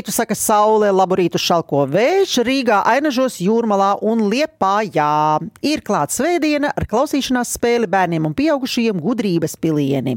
Laborītu 0.00 0.14
saka 0.16 0.32
saule, 0.32 0.88
laborītu 0.96 1.36
šalko 1.36 1.82
vējš, 1.92 2.38
Rīgā, 2.46 2.78
Ainažos, 2.88 3.34
Jūrmalā 3.44 3.98
un 4.00 4.22
Liepājā. 4.32 5.40
Ir 5.60 5.82
klāts 5.84 6.16
svētdiena 6.16 6.70
ar 6.72 6.86
klausīšanās 6.88 7.50
spēli 7.58 7.84
bērniem 7.90 8.24
un 8.24 8.32
pieaugušajiem 8.38 8.96
gudrības 8.96 9.58
pilieni. 9.60 10.14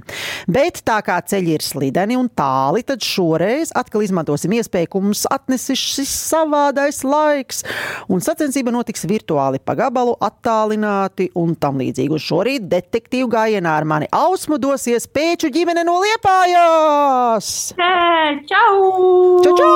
Bet 0.47 0.79
tā 0.87 1.01
kā 1.03 1.17
ceļi 1.19 1.57
ir 1.57 1.65
slideni 1.65 2.15
un 2.15 2.29
tāli, 2.31 2.85
tad 2.87 3.03
šoreiz 3.03 3.73
atkal 3.75 4.05
izmantosim 4.05 4.55
iespēju, 4.55 4.87
ka 4.93 5.01
mums 5.03 5.25
atnesis 5.27 5.83
savādais 6.07 7.01
laiks. 7.03 7.65
Un 8.07 8.23
sacensība 8.23 8.71
notiks 8.71 9.03
virtuāli 9.09 9.59
pa 9.59 9.75
gabalu, 9.75 10.15
attālināti 10.23 11.27
un 11.35 11.57
tam 11.59 11.83
līdzīgi. 11.83 12.15
Un 12.15 12.23
šorīt 12.23 12.71
detektīvu 12.71 13.27
gājienā 13.35 13.75
ar 13.81 13.89
mani 13.89 14.07
Ausmu 14.15 14.61
dosies 14.63 15.11
pēču 15.11 15.51
ģimene 15.51 15.83
no 15.83 15.99
Liepājās! 16.07 17.51
Čau! 18.47 18.75
Čau, 19.43 19.57
čau! 19.59 19.72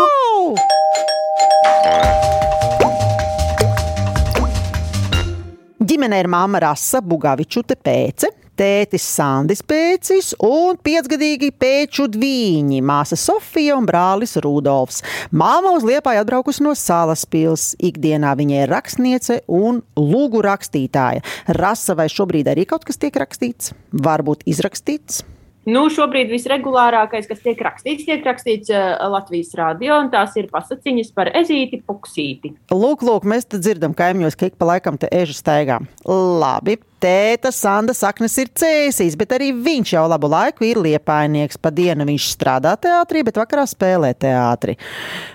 Ģimenē 5.88 6.18
ir 6.20 6.28
māma 6.28 6.60
Rasa 6.62 7.00
Bugavičute 7.00 7.78
pēce, 7.80 8.28
tētis 8.60 9.06
Sandis 9.08 9.62
Pēcis 9.66 10.34
un 10.44 10.80
piecgadīgi 10.84 11.52
pēču 11.56 12.08
dviņi, 12.12 12.82
māsa 12.86 13.16
Sofija 13.20 13.78
un 13.78 13.88
brālis 13.88 14.36
Rudolfs. 14.44 15.04
Māma 15.32 15.72
uz 15.78 15.86
Liepāju 15.88 16.24
atbraukusi 16.26 16.66
no 16.66 16.74
salas 16.78 17.24
pils. 17.30 17.70
Ikdienā 17.80 18.34
viņa 18.40 18.66
ir 18.66 18.74
rakstniece 18.74 19.42
un 19.48 19.82
lūgu 19.96 20.44
rakstītāja. 20.46 21.24
Rasa 21.62 21.96
vai 21.98 22.10
šobrīd 22.12 22.52
arī 22.52 22.68
kaut 22.70 22.88
kas 22.88 23.00
tiek 23.00 23.16
rakstīts? 23.24 23.74
Varbūt 23.94 24.44
izrakstīts? 24.50 25.24
Nu, 25.68 25.82
šobrīd 25.92 26.30
visregulārākais, 26.32 27.26
kas 27.28 27.42
tiek 27.44 27.60
rakstīts, 27.60 28.06
tiek 28.08 28.22
rakstīts 28.24 28.72
uh, 28.72 29.02
Latvijas 29.12 29.50
rādio, 29.58 29.98
un 30.00 30.08
tās 30.14 30.38
ir 30.40 30.46
pasakiņas 30.48 31.10
par 31.12 31.28
ezīti, 31.36 31.82
puksīti. 31.84 32.54
Lūk, 32.72 33.04
lūk, 33.04 33.26
mēs 33.28 33.50
te 33.52 33.60
dzirdam, 33.60 33.92
kaimiņos, 33.98 34.38
ka 34.40 34.48
ik 34.48 34.56
pa 34.56 34.70
laikam 34.70 34.96
te 35.02 35.10
ežu 35.12 35.36
staigā. 35.36 35.82
Labi, 36.08 36.78
tēta 37.04 37.52
Sanda 37.52 37.92
saknes 37.98 38.38
ir 38.40 38.54
cēsīs, 38.56 39.18
bet 39.20 39.36
arī 39.36 39.50
viņš 39.52 39.92
jau 39.98 40.06
labu 40.08 40.30
laiku 40.32 40.70
ir 40.70 40.80
liepainieks. 40.86 41.60
Pa 41.60 41.74
dienu 41.76 42.08
viņš 42.08 42.30
strādā 42.38 42.78
teātrī, 42.88 43.26
bet 43.28 43.42
vakarā 43.42 43.68
spēlē 43.68 44.14
teātrī. 44.16 44.78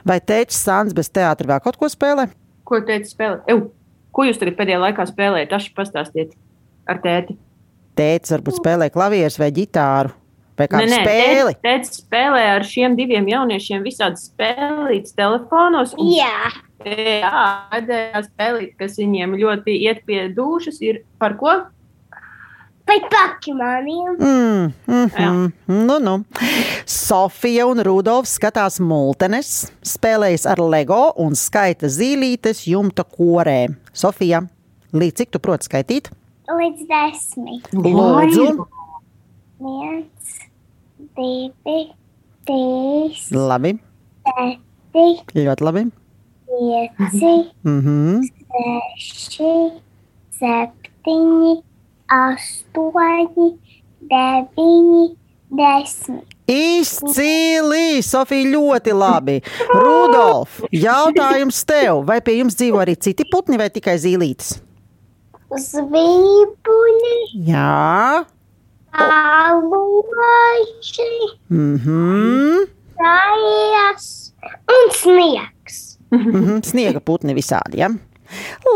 Vai 0.09 0.17
tētis 0.25 0.65
Sands 0.65 0.97
bez 0.97 1.13
teātra 1.13 1.53
vēl 1.53 1.61
kaut 1.67 1.77
ko 1.77 1.93
spēlē? 1.93 2.31
Ko 2.65 2.81
teici 2.89 3.13
spēlē? 3.13 3.43
Ew, 3.53 3.67
ko 4.17 4.25
jūs 4.31 4.41
tagad 4.41 4.57
pēdējā 4.63 4.81
laikā 4.87 5.09
spēlējat? 5.13 5.53
Taši 5.53 5.77
pastāstiet 5.77 6.33
ar 6.89 7.05
tēti. 7.05 7.37
Tētis 8.01 8.33
varbūt 8.33 8.63
spēlē 8.63 8.89
klavierus 8.97 9.37
vai 9.37 9.53
ģitāru. 9.53 10.22
Vai 10.59 10.67
kādu 10.69 10.85
Nē, 10.85 10.89
nē, 10.91 11.05
spēli? 11.05 11.55
tēti- 11.55 11.63
Tēti 11.65 12.03
spēlē 12.03 12.43
ar 12.57 12.63
šiem 12.63 12.97
diviem 12.97 13.27
jauniešiem 13.27 13.83
visādi 13.83 14.21
spēlītas 14.21 15.15
telefonos. 15.17 15.95
un- 15.99 16.13
Jā, 16.13 16.51
Jā, 16.85 17.71
pēdējā 17.73 18.23
spēlīte, 18.29 18.77
kas 18.79 18.97
viņiem 18.99 19.37
ļoti 19.39 19.81
iet 19.87 20.05
pie 20.07 20.29
dušas, 20.35 20.81
ir 20.83 21.03
par 21.19 21.35
ko? 21.39 21.63
bet 22.87 23.03
pakimaniem. 23.11 24.17
Mm, 24.19 24.73
mm 24.87 25.07
-hmm. 25.09 25.53
nu, 25.67 25.99
nu. 25.99 26.25
Sofija 26.87 27.67
un 27.67 27.79
Rudolfs 27.81 28.39
skatās 28.39 28.81
multenes, 28.81 29.71
spēlējas 29.83 30.47
ar 30.51 30.59
LEGO 30.59 31.13
un 31.17 31.33
skaita 31.35 31.87
zīlītes 31.87 32.67
jumta 32.67 33.05
korē. 33.05 33.75
Sofija, 33.93 34.43
līdz 34.93 35.13
cik 35.15 35.31
tu 35.31 35.39
proti 35.39 35.65
skaitīt? 35.69 36.11
Līdz 36.49 36.87
desmit. 36.89 37.69
Lūdzu, 37.73 38.67
Viens, 39.63 40.31
divi, 41.15 41.75
trīs, 42.49 43.27
labi, 43.31 43.77
četri, 44.27 45.05
ļoti 45.39 45.67
labi. 45.69 45.85
pieci, 46.49 47.33
Mm 47.63 47.81
-hmm. 47.85 48.21
seši, 48.51 49.53
septiņi, 50.41 51.53
astoņi, 52.17 53.49
deviņi, 54.11 55.05
desmit. 55.61 56.27
Izcili! 56.47 58.03
Sofija, 58.03 58.51
ļoti 58.51 58.93
labi. 58.99 59.41
Rudolf, 59.71 60.61
jautājums 60.73 61.65
tev, 61.65 62.03
vai 62.07 62.21
pie 62.21 62.39
jums 62.41 62.59
dzīvo 62.59 62.83
arī 62.83 62.97
citi 62.99 63.25
putni 63.31 63.57
vai 63.57 63.71
tikai 63.71 63.95
zīlītes? 63.97 64.59
Zvibuļi, 65.53 67.17
Jā, 67.47 68.25
aloži, 68.93 70.59
mhm. 71.49 72.67
tājas 73.01 74.07
un 74.69 74.91
sniegs. 74.97 75.79
Mhm, 76.13 76.61
Sniega 76.67 77.01
putni 77.01 77.33
visādi. 77.35 77.81
Ja? 77.81 77.89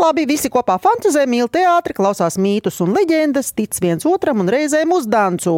Labi, 0.00 0.26
visi 0.28 0.48
kopā 0.52 0.78
fantazē, 0.80 1.26
mīl 1.28 1.48
teātri, 1.52 1.96
klausās 1.96 2.36
mītus 2.40 2.80
un 2.84 2.92
leģendas, 2.96 3.52
tic 3.56 3.76
viens 3.80 4.04
otram 4.08 4.40
un 4.44 4.48
reizēm 4.52 4.92
uzdanco. 4.96 5.56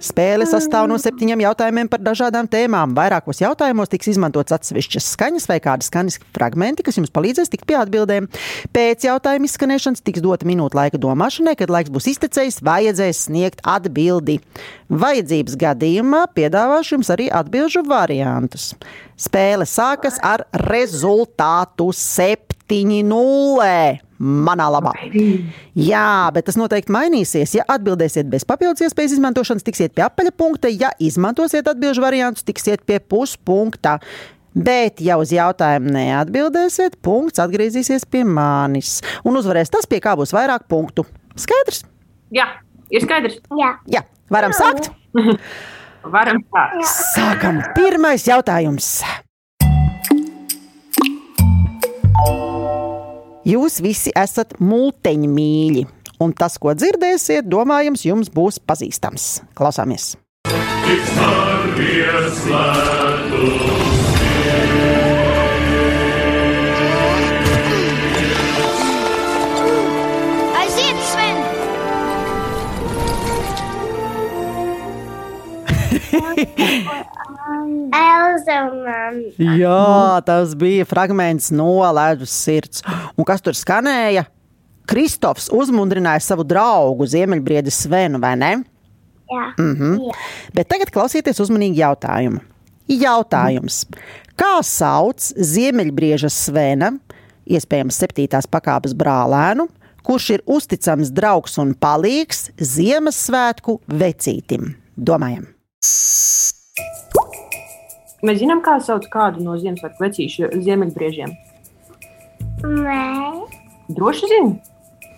Spēle 0.00 0.46
sastāv 0.48 0.86
no 0.88 0.96
septiņiem 0.96 1.42
jautājumiem 1.44 1.88
par 1.92 2.00
dažādām 2.00 2.46
tēmām. 2.48 2.94
Vairākos 2.96 3.42
jautājumos 3.42 3.90
tiks 3.92 4.08
izmantots 4.14 4.54
atsevišķas 4.56 5.08
skaņas 5.12 5.48
vai 5.50 5.58
kādi 5.60 5.84
skaņas 5.84 6.16
fragmenti, 6.32 6.86
kas 6.86 6.96
jums 6.96 7.12
palīdzēs 7.12 7.52
tikt 7.52 7.66
pie 7.68 7.76
atbildēm. 7.82 8.30
Pēc 8.72 9.04
jautājuma 9.04 9.44
izskanēšanas 9.44 10.00
tiks 10.06 10.24
dota 10.24 10.48
minūte 10.48 10.78
laika 10.78 11.00
domāšanai, 11.00 11.52
kad 11.60 11.72
laiks 11.74 11.92
būs 11.92 12.08
iztecējis, 12.14 12.62
vajadzēs 12.64 13.26
sniegt 13.28 13.60
atbildi. 13.68 14.38
Vajadzības 14.88 15.60
gadījumā 15.60 16.24
piedāvāšu 16.32 16.96
jums 16.96 17.12
arī 17.12 17.28
atbildžu 17.28 17.84
variantus. 17.84 18.72
Spēle 19.20 19.68
sākas 19.68 20.16
ar 20.24 20.46
rezultātu 20.64 21.90
7-0. 22.70 24.00
Manā 24.20 24.66
labā. 24.68 24.92
Jā, 25.80 26.28
bet 26.34 26.44
tas 26.50 26.58
noteikti 26.60 26.92
mainīsies. 26.92 27.54
Ja 27.56 27.64
atbildēsiet 27.72 28.28
bez 28.30 28.44
papildus 28.48 28.84
iespējas 28.84 29.14
izmantošanas, 29.16 29.64
tiksiet 29.64 29.94
pie 29.96 30.04
apaļa 30.04 30.34
punkta. 30.36 30.68
Ja 30.68 30.92
izmantosiet 31.00 31.68
atbildžu 31.70 32.04
variantus, 32.04 32.44
tiksiet 32.44 32.84
pie 32.88 32.98
puspunkta. 33.00 33.96
Bet, 34.50 35.00
ja 35.00 35.16
uz 35.20 35.30
jautājumu 35.32 35.92
neatbildēsiet, 35.94 36.98
punkts 37.06 37.40
atgriezīsies 37.40 38.04
pie 38.10 38.24
manis. 38.26 38.98
Un 39.24 39.38
uzvarēs 39.40 39.70
tas, 39.72 39.86
pie 39.88 40.02
kā 40.02 40.16
būs 40.18 40.34
vairāk 40.36 40.66
punktu. 40.68 41.06
Skaidrs? 41.38 41.84
Jā, 42.34 42.48
ir 42.90 43.06
skaidrs. 43.06 43.38
Jā, 43.56 43.76
Jā, 43.88 44.04
varam 44.30 44.52
sākt. 44.56 44.90
Varam 46.00 46.38
sākt. 46.48 46.86
Sākam. 46.88 47.58
Pirmais 47.76 48.24
jautājums. 48.24 49.02
Jūs 53.40 53.78
visi 53.80 54.10
esat 54.12 54.58
multeņmīļi, 54.60 55.86
un 56.20 56.34
tas, 56.36 56.58
ko 56.60 56.74
dzirdēsiet, 56.76 57.48
domājams, 57.48 58.04
jums 58.04 58.28
būs 58.28 58.60
pazīstams. 58.60 59.40
Klausāmies! 59.56 60.18
Aiziet, 70.60 71.00
Sven! 71.08 71.40
Elza 77.90 78.56
un 78.70 78.86
Anna. 78.86 79.56
Jā, 79.58 79.80
tas 80.24 80.54
bija 80.58 80.84
fragments 80.88 81.50
no 81.50 81.68
ledus 81.94 82.30
sirds. 82.30 82.82
Un 83.16 83.24
kas 83.28 83.40
tur 83.44 83.52
skanēja? 83.56 84.26
Kristofs 84.90 85.48
uzmundrināja 85.54 86.22
savu 86.24 86.42
draugu 86.44 87.06
Ziemeļbriedi 87.06 87.70
Svenu, 87.70 88.18
vai 88.20 88.34
ne? 88.36 88.52
Jā, 89.30 89.44
Mhm. 89.58 89.92
jā. 90.00 90.14
Bet 90.54 90.68
tagad 90.68 90.90
klausieties 90.90 91.38
uzmanīgi 91.38 91.78
jautājumu. 91.78 92.40
Jautājums. 92.88 93.84
Kā 94.36 94.58
sauc 94.66 95.20
Ziemeļbrieža 95.38 96.30
Svena, 96.32 96.98
iespējams, 97.46 97.94
septītās 98.02 98.48
pakāpes 98.50 98.94
brālēnu, 98.94 99.68
kurš 100.02 100.30
ir 100.34 100.42
uzticams 100.46 101.12
draugs 101.14 101.56
un 101.58 101.74
palīgs 101.74 102.50
Ziemassvētku 102.58 103.78
vecītim? 103.86 104.74
Domājam! 104.98 105.46
Mēs 108.26 108.40
zinām, 108.42 108.60
kā 108.64 108.76
sauc 108.84 109.06
kādu 109.12 109.40
no 109.44 109.54
Ziemassvētku 109.60 110.02
vecīšu 110.04 110.50
ziemeļbriežiem. 110.66 111.32
Nē, 112.66 113.04
Droši 113.90 114.28
zini. 114.30 114.52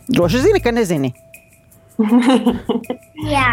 Droši 0.09 0.39
zini, 0.47 0.61
ka 0.65 0.73
nezini. 0.73 1.11
jā. 3.35 3.51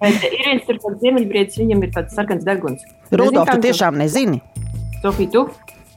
Bet 0.00 0.26
ir 0.28 0.36
viens 0.44 0.66
tur 0.66 0.78
tāds 0.80 1.00
ziemeļbriedis, 1.02 1.58
viņam 1.60 1.82
ir 1.84 1.90
tāds 1.96 2.14
sarkans 2.16 2.44
deguns. 2.46 2.84
Rudolf, 3.10 3.50
tu 3.50 3.64
tiešām 3.66 3.98
nezini. 4.00 4.40
Sofija, 5.02 5.32
tu? 5.34 5.46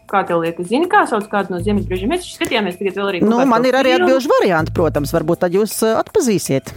Kā 0.10 0.24
tev 0.26 0.42
liekas, 0.42 0.66
zini, 0.72 0.88
kā 0.90 1.04
sauc 1.10 1.28
kādu 1.30 1.54
no 1.54 1.60
ziemeļbriežiem? 1.62 2.10
Mēs 2.10 2.26
skatījāmies 2.34 2.80
tagad 2.80 2.98
vēl 2.98 3.12
arī. 3.12 3.22
Nu, 3.22 3.44
man 3.46 3.68
ir 3.70 3.78
arī 3.78 3.94
filmu. 3.94 4.08
atbildžu 4.08 4.32
varianti, 4.34 4.74
protams. 4.74 5.14
Varbūt 5.14 5.44
tad 5.46 5.54
jūs 5.54 5.76
uh, 5.86 6.00
atpazīsiet. 6.02 6.74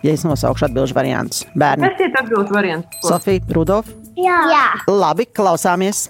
ja 0.00 0.14
es 0.16 0.24
nosaukšu 0.24 0.70
atbildžu 0.70 0.96
variantus. 0.96 1.44
Bērni, 1.52 1.90
Kas 1.90 2.00
ir 2.06 2.16
atbildīgs 2.22 2.56
variants? 2.56 3.02
Sofija, 3.04 3.44
Rudolf. 3.52 3.92
Jā. 4.20 4.38
Jā. 4.52 4.64
Labi, 4.90 5.26
klausāmies. 5.26 6.08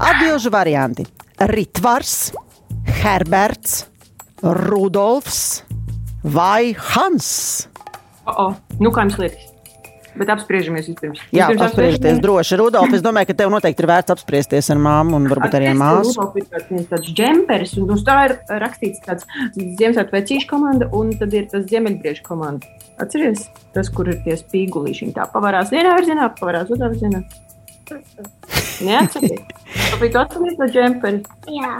Atbildžu 0.00 0.52
varianti- 0.54 1.06
Ritvars, 1.54 2.32
Herberts, 3.00 3.86
Rudolfs 4.42 5.62
vai 6.24 6.74
Hans. 6.94 7.68
O, 8.26 8.32
o, 8.32 8.50
nu 8.80 8.92
kā 8.92 9.06
jums 9.06 9.18
liekas? 9.20 9.50
Bet 10.20 10.30
apspriežamies 10.34 10.88
vispirms. 10.90 11.20
Jā, 11.30 11.46
Vispirms 11.46 11.68
apspriesties 11.68 12.18
droši. 12.20 12.56
Rudolf, 12.58 12.94
es 12.96 13.02
domāju, 13.04 13.28
ka 13.30 13.36
tev 13.38 13.52
noteikti 13.54 13.84
ir 13.84 13.88
vērts 13.92 14.14
apspriesties 14.16 14.70
ar 14.74 14.80
māmu 14.82 15.20
un 15.20 15.28
varbūt 15.30 15.54
arī 15.56 15.68
ar 15.70 15.78
māsu. 15.78 16.16
Rudolf 16.16 16.40
ir 16.40 16.48
tāds, 16.50 16.88
tāds 16.90 17.12
džemperis, 17.14 17.76
un 17.78 17.92
uz 17.94 18.02
tā 18.06 18.16
ir 18.26 18.34
rakstīts 18.60 19.04
tāds 19.06 19.28
Ziemassvētku 19.54 20.16
vecīšu 20.18 20.50
komanda, 20.50 20.90
un 20.96 21.14
tad 21.20 21.36
ir 21.38 21.46
tas 21.52 21.68
Ziemeļbriežu 21.70 22.26
komanda. 22.26 22.66
Atceries, 23.00 23.46
tas, 23.76 23.88
kur 23.94 24.10
ir 24.10 24.18
tie 24.26 24.34
spīgulīši. 24.36 25.12
Tā 25.16 25.28
pavarās 25.32 25.70
vienā 25.72 25.94
virzienā, 26.00 26.26
pavarās 26.40 26.74
otrā 26.74 26.90
virzienā. 26.90 27.22
Neatceries. 28.84 29.42
Tāpēc 29.90 30.10
tu 30.14 30.18
atceries 30.22 30.56
to 30.60 30.66
džemperi. 30.74 31.18
Jā. 31.56 31.72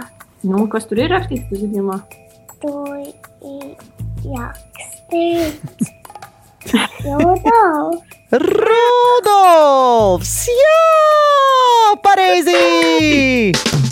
Nu, 0.47 0.57
kas 0.71 0.83
tur 0.89 0.97
ir 1.01 1.09
rakstīts, 1.13 1.47
tas 1.49 1.59
ziņā? 1.61 1.97
Tu 2.61 2.71
ir 3.51 3.69
jākstīts. 4.25 5.83
Rudolf. 7.03 7.99
Rudolfs! 8.31 10.35
Jā! 10.55 10.79
Pareizi! 12.05 13.90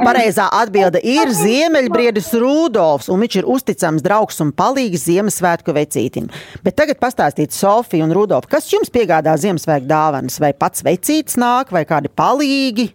Pareizā 0.00 0.46
atbilde 0.56 1.00
ir 1.04 1.28
Ziemeļbriedis 1.36 2.30
Rudolfs, 2.40 3.10
un 3.12 3.20
viņš 3.20 3.34
ir 3.40 3.48
uzticams 3.52 4.04
draugs 4.04 4.40
un 4.40 4.52
palīgs 4.56 5.04
Ziemassvētku 5.08 5.74
vecītim. 5.76 6.30
Bet 6.64 6.78
tagad 6.80 7.00
pastāstiet, 7.02 7.52
Sofija 7.52 8.06
un 8.06 8.14
Rudolf, 8.16 8.48
kas 8.50 8.70
jums 8.72 8.92
piegādā 8.92 9.34
Ziemassvētku 9.40 9.90
dāvanas? 9.90 10.40
Vai 10.40 10.52
pats 10.56 10.84
vecītis 10.86 11.36
nāk, 11.40 11.72
vai 11.74 11.84
kādi 11.88 12.08
palīgi? 12.08 12.88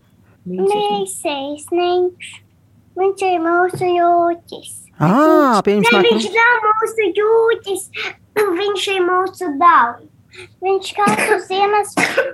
Mīsīs, 0.49 1.69
viņš 2.97 3.23
ir 3.29 3.39
mūsu. 3.43 3.93
Ā, 4.95 5.61
pieņems 5.65 5.91
Ne, 5.91 5.97
nāk. 5.99 6.09
viņš 6.09 6.27
nav 6.35 6.65
mūsu 6.65 7.07
jūķis, 7.19 7.87
viņš 8.61 8.85
ir 8.95 9.01
mūsu 9.09 9.49
dāvana. 9.59 10.05
Viņš 10.65 10.89
katru 10.97 11.37
ziemas, 11.47 11.93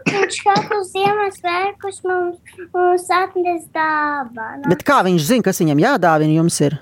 viņš 0.09 0.37
katru 0.45 0.79
Ziemassvētkus 0.87 1.99
mums, 2.07 2.61
mums 2.73 3.09
atnes 3.13 3.67
dāvanu. 3.75 4.69
Bet 4.71 4.85
kā 4.87 5.01
viņš 5.05 5.27
zina, 5.27 5.45
kas 5.49 5.61
viņam 5.61 5.83
jādāvina 5.83 6.39
jums 6.39 6.57
ir? 6.65 6.77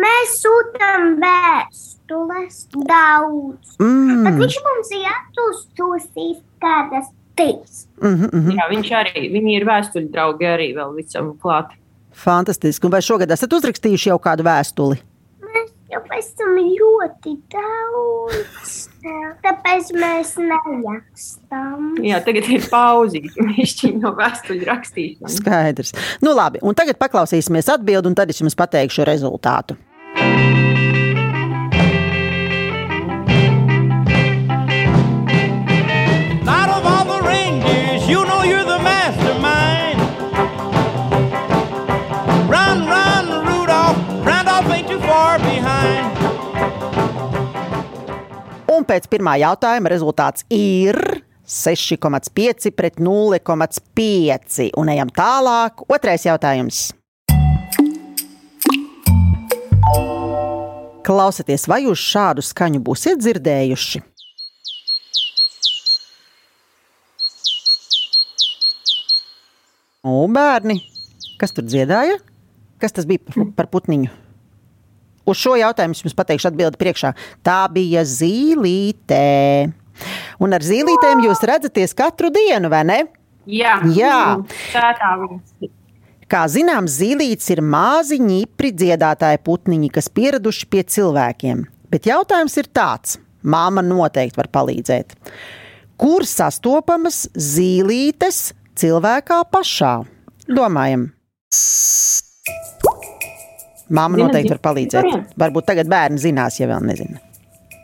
Mēs 0.00 0.38
sūtām 0.40 1.18
vēstules 1.20 2.62
daudz. 2.88 3.74
Mm, 3.82 4.38
viņš 4.40 4.56
mums 4.64 4.94
ir 4.96 5.10
atsūstījis 5.10 6.40
kādas 6.62 7.12
trīs. 7.36 7.86
mm 8.00 8.14
-hmm, 8.14 8.30
mm 8.32 8.40
-hmm. 8.40 8.56
Jā, 8.56 8.68
viņš 8.70 8.90
arī, 9.00 9.32
viņi 9.32 9.56
ir 9.56 9.64
vēstuļu 9.64 10.10
draugi 10.12 10.46
arī 10.46 10.74
vēl 10.76 10.96
visam 10.96 11.34
klāt. 11.38 11.68
Fantastiski. 12.12 12.86
Un 12.86 12.92
vai 12.92 13.02
šogad 13.02 13.30
esat 13.30 13.52
uzrakstījuši 13.52 14.08
jau 14.08 14.18
kādu 14.18 14.42
vēstuli? 14.44 14.96
Jau 15.92 16.00
esam 16.16 16.56
ļoti 16.56 17.34
daudz. 17.52 18.76
Tāpēc 19.44 19.90
mēs 19.98 20.32
nerakstām. 20.40 21.98
Jā, 22.00 22.22
tagad 22.24 22.48
ir 22.48 22.64
pauzīte. 22.72 23.34
Viņš 23.36 23.76
no 24.00 24.14
vēstuļu 24.16 24.68
rakstīšanas. 24.70 25.38
Skaidrs. 25.42 25.94
Nu, 26.24 26.32
labi, 26.38 26.64
un 26.64 26.78
tagad 26.78 26.96
paklausīsimies 27.02 27.68
atbildi, 27.76 28.08
un 28.08 28.16
tad 28.16 28.32
es 28.32 28.40
jums 28.40 28.56
pateikšu 28.56 29.04
rezultātu. 29.08 29.76
Out 30.16 30.71
Un 48.92 48.98
pēc 48.98 49.06
pirmā 49.08 49.32
jautājuma 49.40 49.88
rezultāts 49.88 50.44
ir 50.52 50.98
6,5 51.48 52.74
pret 52.76 52.98
0,5. 53.00 54.66
Un 54.76 54.90
ejam 54.92 55.08
tālāk. 55.08 55.80
Otrais 55.88 56.26
jautājums. 56.26 56.90
Klausieties, 61.08 61.64
vai 61.72 61.78
jūs 61.86 62.04
šādu 62.04 62.44
skaņu 62.44 62.82
būsiet 62.84 63.22
dzirdējuši? 63.24 64.02
O, 70.04 70.26
bērni, 70.28 70.82
kas 71.40 71.56
tur 71.56 71.64
dziedāja? 71.64 72.20
Kas 72.76 72.92
tas 72.92 73.08
bija 73.08 73.24
par, 73.24 73.54
par 73.56 73.72
putniņu? 73.72 74.12
Uz 75.28 75.38
šo 75.38 75.54
jautājumu 75.58 75.94
es 75.94 76.02
jums 76.02 76.16
pateikšu 76.18 76.50
atbildi 76.50 76.80
priekšā. 76.80 77.12
Tā 77.46 77.60
bija 77.72 78.02
zīlīte. 78.08 79.22
Un 80.42 80.56
ar 80.56 80.64
zīlītēm 80.66 81.22
jūs 81.26 81.44
redzaties 81.46 81.94
katru 81.94 82.32
dienu, 82.34 82.70
vai 82.72 82.82
ne? 82.88 82.98
Jā, 83.46 83.78
Jā. 83.94 84.18
tā 84.72 84.92
tā 84.98 85.14
viņas. 85.20 85.70
Kā 86.32 86.46
zināms, 86.48 86.94
zīlītes 86.96 87.50
ir 87.52 87.60
mazi, 87.60 88.16
ņipri 88.22 88.70
dziedātāji 88.72 89.42
putniņi, 89.44 89.90
kas 89.92 90.08
pieraduši 90.08 90.68
pie 90.72 90.84
cilvēkiem. 90.94 91.66
Bet 91.92 92.08
jautājums 92.08 92.56
ir 92.56 92.70
tāds: 92.72 93.18
māma 93.44 93.84
noteikti 93.84 94.40
var 94.40 94.48
palīdzēt. 94.54 95.12
Kur 96.00 96.24
sastopamas 96.26 97.26
zīlītes 97.36 98.54
cilvēkā 98.80 99.42
pašā? 99.52 99.98
Domājam. 100.48 101.10
Māma 103.92 104.16
Zina, 104.16 104.28
noteikti 104.28 104.54
var 104.54 104.62
palīdzēt. 104.70 105.04
Variants. 105.04 105.36
Varbūt 105.42 105.68
tagad 105.68 105.90
bērni 105.92 106.22
zinās, 106.22 106.58
ja 106.60 106.68
vēl 106.70 106.86
nezina. 106.88 107.20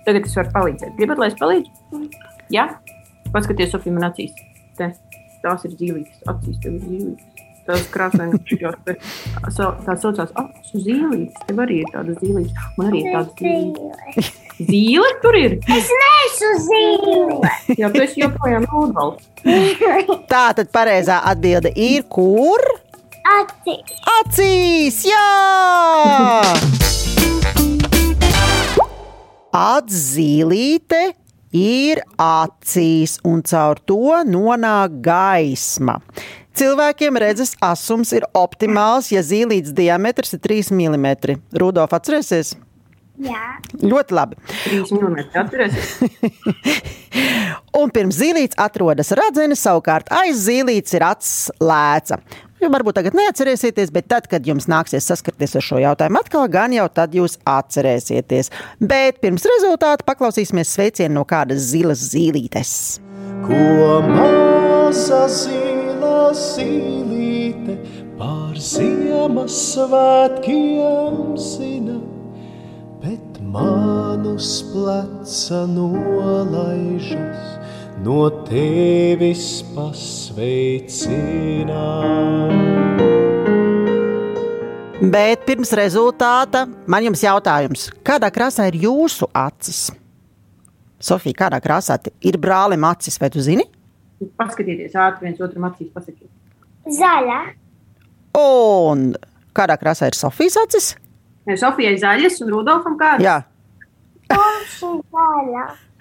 Tagad 0.06 0.24
es 0.24 0.36
varu 0.38 0.54
palīdzēt. 0.54 0.94
Gribat, 0.96 1.20
lai 1.20 1.28
es 1.28 1.36
palīdzu? 1.38 2.04
Jā, 2.54 2.64
paskatieties, 3.34 3.74
Sofija, 3.74 3.96
man 3.98 4.08
acīs. 4.08 4.32
Te. 4.78 4.92
Tās 5.38 5.62
ir 5.68 5.74
dzīvības, 5.78 6.22
acīs 6.32 6.62
tev 6.62 6.78
ir 6.78 6.86
dzīvības. 6.86 7.44
Tās 7.68 7.84
krāsainas, 7.92 8.40
tā 9.84 9.94
saucās 10.00 10.32
acu 10.40 10.80
zīlītes. 10.80 11.42
Tev 11.44 11.60
arī 11.62 11.82
ir 11.82 11.92
tāda 11.92 12.16
zīlīte. 12.16 12.66
Man 12.78 12.88
arī 12.88 13.02
ir 13.04 13.18
tāda 13.18 13.34
zīlīte. 13.36 14.32
Zīle 14.58 15.10
tur 15.22 15.36
ir. 15.38 15.58
Es 15.76 15.92
neesmu 16.00 16.54
zīle. 16.64 17.52
Jā, 17.78 17.92
tu 17.92 18.02
esi 18.02 18.24
joprojām 18.24 18.64
Rudolf. 18.72 19.20
Tā 20.32 20.44
tad 20.56 20.72
pareizā 20.74 21.20
atbilde 21.28 21.70
ir, 21.76 22.08
kur? 22.10 22.64
Acīs. 23.28 23.90
Acīs! 24.08 25.02
Jā! 25.04 25.24
Atzīlīte 29.58 31.00
ir 31.52 32.00
acīs, 32.22 33.18
un 33.28 33.42
caur 33.44 33.82
to 33.84 34.22
nonāk 34.28 34.96
gaisma. 35.04 35.98
Cilvēkiem 36.58 37.20
redzes 37.20 37.52
asums 37.60 38.14
ir 38.16 38.24
optimāls, 38.38 39.12
ja 39.12 39.20
zīlītes 39.20 39.76
diametrs 39.76 40.32
ir 40.38 40.42
3 40.48 40.72
mm. 40.72 41.36
Rudolf, 41.60 41.92
atcerēsies? 41.98 42.56
Jā. 43.18 43.44
Ļoti 43.82 44.14
labi. 44.14 44.40
3 44.64 44.88
mm. 44.94 45.28
Atcerieties, 45.42 45.88
Un 47.78 47.92
pirms 47.94 48.16
zīlītes 48.18 48.58
atrodas 48.58 49.10
radzene, 49.14 49.56
savukārt 49.58 50.08
aiz 50.14 50.40
zīlītes 50.46 50.96
ir 50.96 51.04
acis 51.06 51.50
lēca. 51.62 52.18
Jūs 52.58 52.72
varbūt 52.74 52.96
tagad 52.98 53.14
neatcerēsieties, 53.14 53.92
bet 53.94 54.08
tad, 54.10 54.24
kad 54.30 54.46
jums 54.46 54.66
nāksies 54.70 55.06
saskarties 55.06 55.54
ar 55.58 55.62
šo 55.62 55.78
jautājumu 55.82 56.18
atkal, 56.18 56.48
gan 56.50 56.72
jau 56.74 56.88
tad 56.90 57.14
jūs 57.14 57.38
atcerēsieties. 57.46 58.50
Bet 58.82 59.20
pirms 59.22 59.46
rezultātu 59.46 60.04
paklausīsimies 60.08 60.72
sveicienu 60.74 61.14
no 61.20 61.24
kādas 61.28 61.60
zilas 61.70 62.02
zīlītes. 62.10 62.98
Ko 63.46 64.02
maza 64.08 65.28
zila 65.30 66.32
zīlīte 66.34 67.78
par 68.18 68.58
Ziemassvētkiem 68.58 71.38
zina, 71.38 72.02
bet 73.04 73.38
manus 73.54 74.66
pleca 74.72 75.66
nolaižas, 75.70 77.58
no 78.04 78.30
tevis 78.46 79.62
pasveicina. 79.74 81.28
Bet 84.98 85.46
pirms 85.46 85.70
rezultāta 85.78 86.66
man 86.90 87.06
jums 87.06 87.22
jautājums, 87.22 87.88
kādā 88.04 88.30
krāsā 88.34 88.66
ir 88.68 88.76
jūsu 88.82 89.28
acis? 89.36 89.88
Sofija, 90.98 91.46
kādā 91.46 91.60
krāsā 91.62 91.98
ir 92.26 92.38
brālim 92.42 92.84
acis, 92.88 93.18
vai 93.22 93.30
tu 93.30 93.40
zini? 93.42 93.64
paskatieties 94.38 94.96
ātri 94.98 95.28
viens 95.28 95.40
otram 95.44 95.68
acīs. 95.68 95.90
Pasakiet. 95.94 96.30
Zaļa. 96.98 97.38
Un 98.38 99.12
kādā 99.54 99.78
krāsā 99.78 100.10
ir 100.10 100.18
Sofijas 100.18 100.58
acis? 100.64 100.90
Sofijai 101.58 101.94
zaļas 102.00 102.42
un 102.44 102.50
Rudolfam 102.52 102.98
kādas? 103.00 103.24
Jā, 103.24 103.38
tumši 104.28 104.98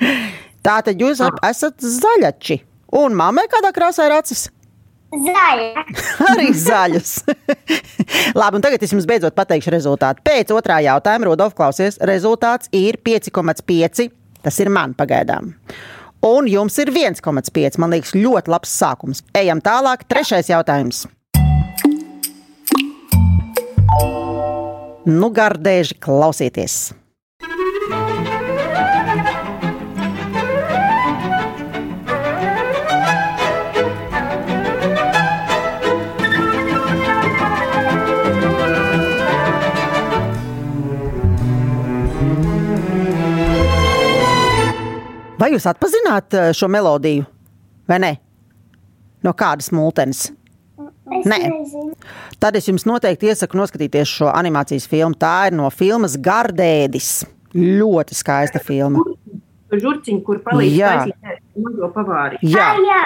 zaļa. 0.67 0.75
Tātad 0.83 1.01
jūs 1.01 1.23
ap- 1.23 1.39
esat 1.47 1.79
zaļači. 1.79 2.61
Un 2.99 3.15
mammai 3.15 3.47
kādā 3.51 3.71
krāsā 3.75 4.05
ir 4.07 4.15
acis? 4.19 4.45
Zaļa. 5.07 5.83
Arī 6.33 6.49
zaļas. 6.51 7.11
Labi, 8.39 8.59
un 8.59 8.63
tagad 8.65 8.83
es 8.83 8.91
jums 8.91 9.07
beidzot 9.07 9.35
pateikšu 9.35 9.71
rezultātu. 9.71 10.23
Pēc 10.27 10.51
otrā 10.55 10.81
jautājuma, 10.83 11.29
Rudolf, 11.29 11.55
klausies, 11.55 11.95
rezultāts 12.03 12.67
ir 12.75 12.99
5,5. 13.07 14.09
Tas 14.43 14.59
ir 14.59 14.69
man 14.71 14.93
pagaidām. 14.99 15.53
Un 16.27 16.47
jums 16.51 16.75
ir 16.83 16.91
1,5. 16.91 17.77
Man 17.79 17.93
liekas, 17.95 18.11
ļoti 18.17 18.51
labs 18.51 18.73
sākums. 18.75 19.23
Ejam 19.37 19.61
tālāk. 19.63 20.03
Trešais 20.11 20.49
jautājums. 20.51 21.05
Nu, 25.07 25.29
gardēži 25.31 25.95
klausieties! 26.03 26.89
Vai 45.47 45.53
jūs 45.55 45.63
atpazināt 45.69 46.33
eh, 46.35 46.49
šo 46.51 46.67
melodiju? 46.67 47.23
Vai 47.87 48.01
ne? 48.03 48.09
No 49.23 49.31
kādas 49.31 49.69
mūtenes? 49.71 50.25
Es 50.27 51.23
Nē. 51.31 51.37
nezinu. 51.39 51.93
Tad 52.35 52.57
es 52.59 52.65
jums 52.67 52.83
noteikti 52.83 53.29
iesaku 53.31 53.55
noskatīties 53.55 54.11
šo 54.11 54.27
animācijas 54.27 54.89
filmu. 54.91 55.15
Tā 55.15 55.47
ir 55.47 55.55
no 55.55 55.69
filmas 55.71 56.17
Gardēdis. 56.19 57.21
Ļoti 57.55 58.17
skaista 58.19 58.59
filma. 58.59 59.05
Žurciņi, 59.71 60.19
kur 60.27 60.41
palīdz 60.43 60.75
Jā. 60.81 60.91
taisīt 61.05 61.63
mazo 61.63 61.89
pavāri. 61.95 62.41
Jā, 62.43 62.65
Ah, 62.73 62.83
jā, 62.83 62.99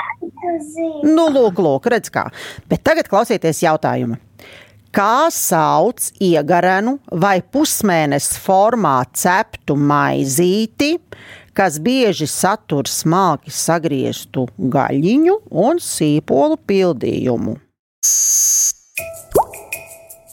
nu, 1.05 1.27
lūk, 1.35 1.61
lūk, 1.61 1.91
redz 1.93 2.09
kā. 2.13 2.25
Bet 2.69 2.81
tagad 2.89 3.05
klausieties 3.11 3.61
jautājumu. 3.61 4.17
Kā 4.91 5.29
sauc 5.31 6.09
iegarenu 6.19 6.97
vai 7.13 7.37
pusmēnesis 7.41 8.41
formā 8.41 8.97
ceptu 9.13 9.77
maizīti, 9.77 10.95
kas 11.53 11.79
bieži 11.83 12.27
satur 12.29 12.89
smalki 12.89 13.51
sagrieztu 13.53 14.47
gaļiņu 14.57 15.37
un 15.51 15.81
sīpolu 15.83 16.59
pildījumu? 16.67 17.57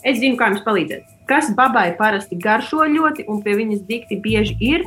Es 0.09 0.19
zinu, 0.21 0.37
kā 0.39 0.49
jums 0.49 0.63
palīdzēt. 0.65 1.15
Kas 1.29 1.51
babai 1.53 1.91
parasti 1.97 2.39
garšo 2.41 2.87
ļoti, 2.89 3.27
un 3.29 3.43
pie 3.45 3.53
viņas 3.59 3.83
dikti 3.85 4.17
bieži 4.23 4.55
ir, 4.65 4.85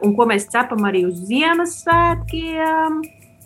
un 0.00 0.14
ko 0.16 0.24
mēs 0.30 0.46
cepam 0.52 0.86
arī 0.88 1.04
uz 1.08 1.18
Ziemassvētkiem. 1.28 3.02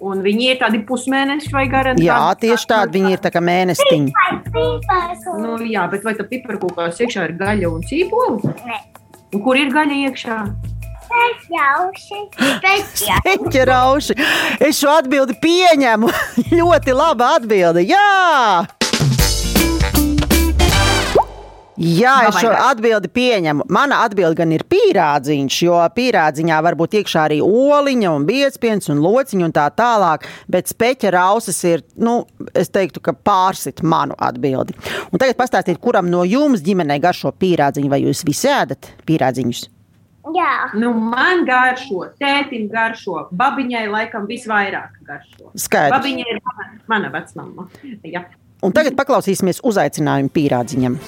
Un 0.07 0.21
viņi 0.21 0.51
ir 0.53 0.59
tādi 0.61 0.83
pusmēneši 0.85 1.51
vai 1.55 1.65
gari. 1.73 1.95
Jā, 2.05 2.21
tieši 2.37 2.69
tādi 2.69 3.01
viņi 3.01 3.15
ir 3.17 3.23
tā 3.25 3.33
kā 3.33 3.41
un 5.33 5.41
Nu, 5.41 5.57
jā, 5.65 5.87
bet 5.91 6.05
vai 6.05 6.13
tā 6.19 6.29
piparkūkās 6.29 7.01
iekšā 7.01 7.31
ir 7.31 7.37
gaļa 7.41 7.73
un 7.73 7.85
cīpola? 7.89 8.55
Nē. 8.69 8.81
Un 9.33 9.43
kur 9.43 9.57
ir 9.59 9.73
gaļa 9.73 10.03
iekšā? 10.05 10.41
Speciāli. 12.37 13.51
Ķerauši. 13.55 14.17
Es 14.61 14.81
šo 14.81 14.95
atbildi 14.97 15.37
pieņemu. 15.43 16.13
Ļoti 16.59 16.97
laba 16.97 17.37
atbilde. 17.41 17.87
Jā! 17.87 18.67
Jā, 21.77 22.15
es 22.31 22.39
šo 22.41 22.49
atbildi 22.57 23.11
pieņemu. 23.13 23.67
Mana 23.73 23.99
atbilde 24.07 24.39
gan 24.39 24.53
ir 24.57 24.65
pīrādziņš, 24.65 25.59
jo 25.67 25.77
pīrādziņā 25.93 26.61
var 26.65 26.77
būt 26.81 26.97
iekšā 27.03 27.27
arī 27.29 27.43
oliņa, 27.45 28.15
un 28.17 28.25
biezpiens 28.29 28.89
un 28.93 29.03
lociņa 29.05 29.45
un 29.45 29.53
tā 29.53 29.67
tālāk. 29.77 30.25
Bet 30.49 30.73
speķa 30.73 31.13
rausis 31.13 31.61
ir, 31.69 31.85
nu, 32.01 32.23
es 32.57 32.73
teiktu, 32.73 33.05
ka 33.05 33.13
pārsit 33.13 33.85
manu 33.85 34.17
atbildi. 34.17 34.77
Un 35.13 35.21
tagad 35.21 35.37
pastāstiet, 35.37 35.81
kuram 35.83 36.09
no 36.09 36.25
jums 36.25 36.65
ģimenē 36.65 36.97
garšo 37.03 37.35
pīrādziņu, 37.37 37.93
vai 37.93 38.01
jūs 38.07 38.25
visi 38.25 38.49
ēdat 38.49 38.95
pīrādziņus? 39.05 39.67
Jā. 40.35 40.71
Nu, 40.75 40.91
man 40.97 41.45
garšo, 41.47 42.09
tētim 42.19 42.67
garšo, 42.73 43.29
babiņai 43.37 43.85
laikam 43.93 44.27
visvairāk 44.27 44.99
garšo. 45.07 45.53
Skaidrs. 45.55 45.95
Babiņa 45.95 46.27
ir 46.33 46.41
mana, 46.43 46.69
mana 46.91 47.13
vecmama. 47.15 47.69
Jā. 48.03 48.25
Un 48.67 48.73
tagad 48.75 48.97
paklausīsimies 48.99 49.61
uzaicinājumu 49.63 50.33
pīrādziņam. 50.35 50.99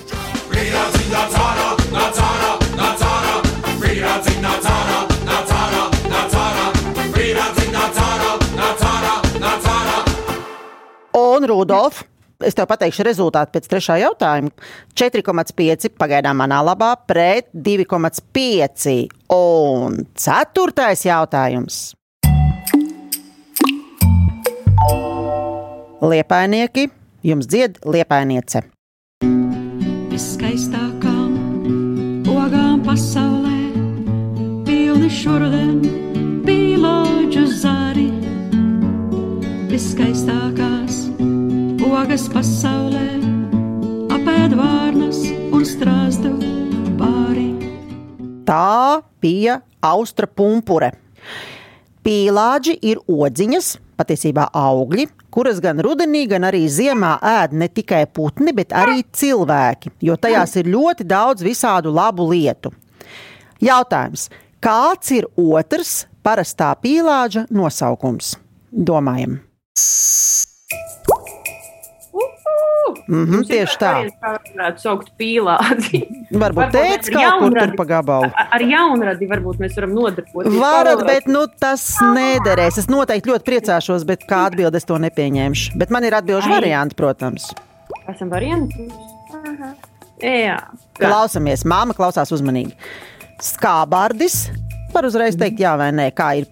Un 11.19 11.47
Rudolf, 11.49 12.05
es 12.45 12.55
tev 12.55 12.69
pateikšu 12.71 13.07
rezultātu 13.07 13.57
pēc 13.57 13.69
trešā 13.71 13.99
jautājuma. 14.05 14.53
4,5 14.99 15.91
pagaidām 15.99 16.39
manā 16.39 16.61
labā 16.65 16.93
pret 17.09 17.51
2,5. 17.55 19.09
Un 19.35 20.03
ceturtais 20.15 21.05
jautājums. 21.07 21.81
Liepainieki, 25.99 26.87
jums 27.27 27.49
dzied 27.51 27.81
liepainiece. 27.83 28.63
Viskaistākām 30.13 31.35
ogām 32.31 32.79
pasaulē, 32.87 33.59
pilni 34.67 35.11
šurden, 35.11 35.83
pīlāģu 36.47 37.45
zari. 37.59 38.09
Viskaistākās 39.69 40.68
ogas 41.89 42.27
pasaulē, 42.29 43.05
apēd 44.13 44.55
vārnas 44.59 45.21
un 45.55 45.65
strāzdu 45.67 46.35
pāri. 46.99 47.47
Tā 48.49 49.01
bija 49.23 49.59
austra 49.85 50.29
pumpure. 50.29 50.91
Pīlāģi 52.05 52.77
ir 52.91 53.01
odziņas, 53.09 53.71
patiesībā 53.99 54.49
augļi, 54.57 55.09
kuras 55.33 55.63
gan 55.65 55.81
rudenī, 55.85 56.27
gan 56.31 56.47
arī 56.49 56.67
ziemā 56.73 57.17
ēd 57.25 57.57
ne 57.57 57.71
tikai 57.73 58.05
putni, 58.13 58.55
bet 58.57 58.73
arī 58.77 59.03
cilvēki, 59.05 59.97
jo 60.05 60.17
tajās 60.21 60.57
ir 60.61 60.71
ļoti 60.73 61.09
daudz 61.09 61.45
visādu 61.47 61.93
labu 61.95 62.29
lietu. 62.33 62.73
Jautājums, 63.65 64.29
kāds 64.65 65.13
ir 65.17 65.29
otrs 65.35 66.05
parastā 66.25 66.71
pīlāģa 66.83 67.49
nosaukums? 67.51 68.37
Domājam. 68.73 69.41
Mhm, 73.09 73.45
tieši 73.49 73.77
tā. 73.81 73.93
Kā 74.21 74.33
varētu 74.37 74.83
saukt 74.85 75.11
pīlādi. 75.21 76.01
Varbūt 76.43 76.73
teicis 76.75 77.13
ar 77.13 77.19
kaut 77.19 77.45
kur 77.45 77.59
tur 77.59 77.75
pa 77.79 77.87
gabalu. 77.93 78.31
Ar 78.45 78.65
jaunradi 78.65 79.29
varbūt 79.31 79.63
mēs 79.63 79.77
varam 79.79 79.95
nodarboties. 79.97 80.59
Varat, 80.61 81.05
bet 81.09 81.31
nu, 81.31 81.45
tas 81.61 81.85
nederēs. 82.15 82.81
Es 82.83 82.91
noteikti 82.93 83.33
ļoti 83.33 83.49
priecāšos, 83.49 84.07
bet 84.09 84.27
kā 84.29 84.45
atbildi 84.51 84.81
es 84.81 84.89
to 84.89 84.99
nepieņemšu. 85.03 85.79
Bet 85.81 85.95
man 85.95 86.07
ir 86.09 86.19
atbildžu 86.19 86.51
Ai. 86.51 86.59
varianti, 86.61 86.99
protams. 86.99 87.51
Esam 88.09 88.33
varianti. 88.33 88.89
Jā. 90.23 90.59
Klausamies, 90.99 91.63
māma 91.69 91.95
klausās 91.97 92.33
uzmanīgi. 92.35 92.75
Skābārdis. 93.45 94.49
Var 94.93 95.07
uzreiz 95.07 95.39
teikt, 95.39 95.63
jā 95.63 95.77
vai 95.79 95.93
nē, 95.95 96.11
kā 96.17 96.33
ir. 96.41 96.49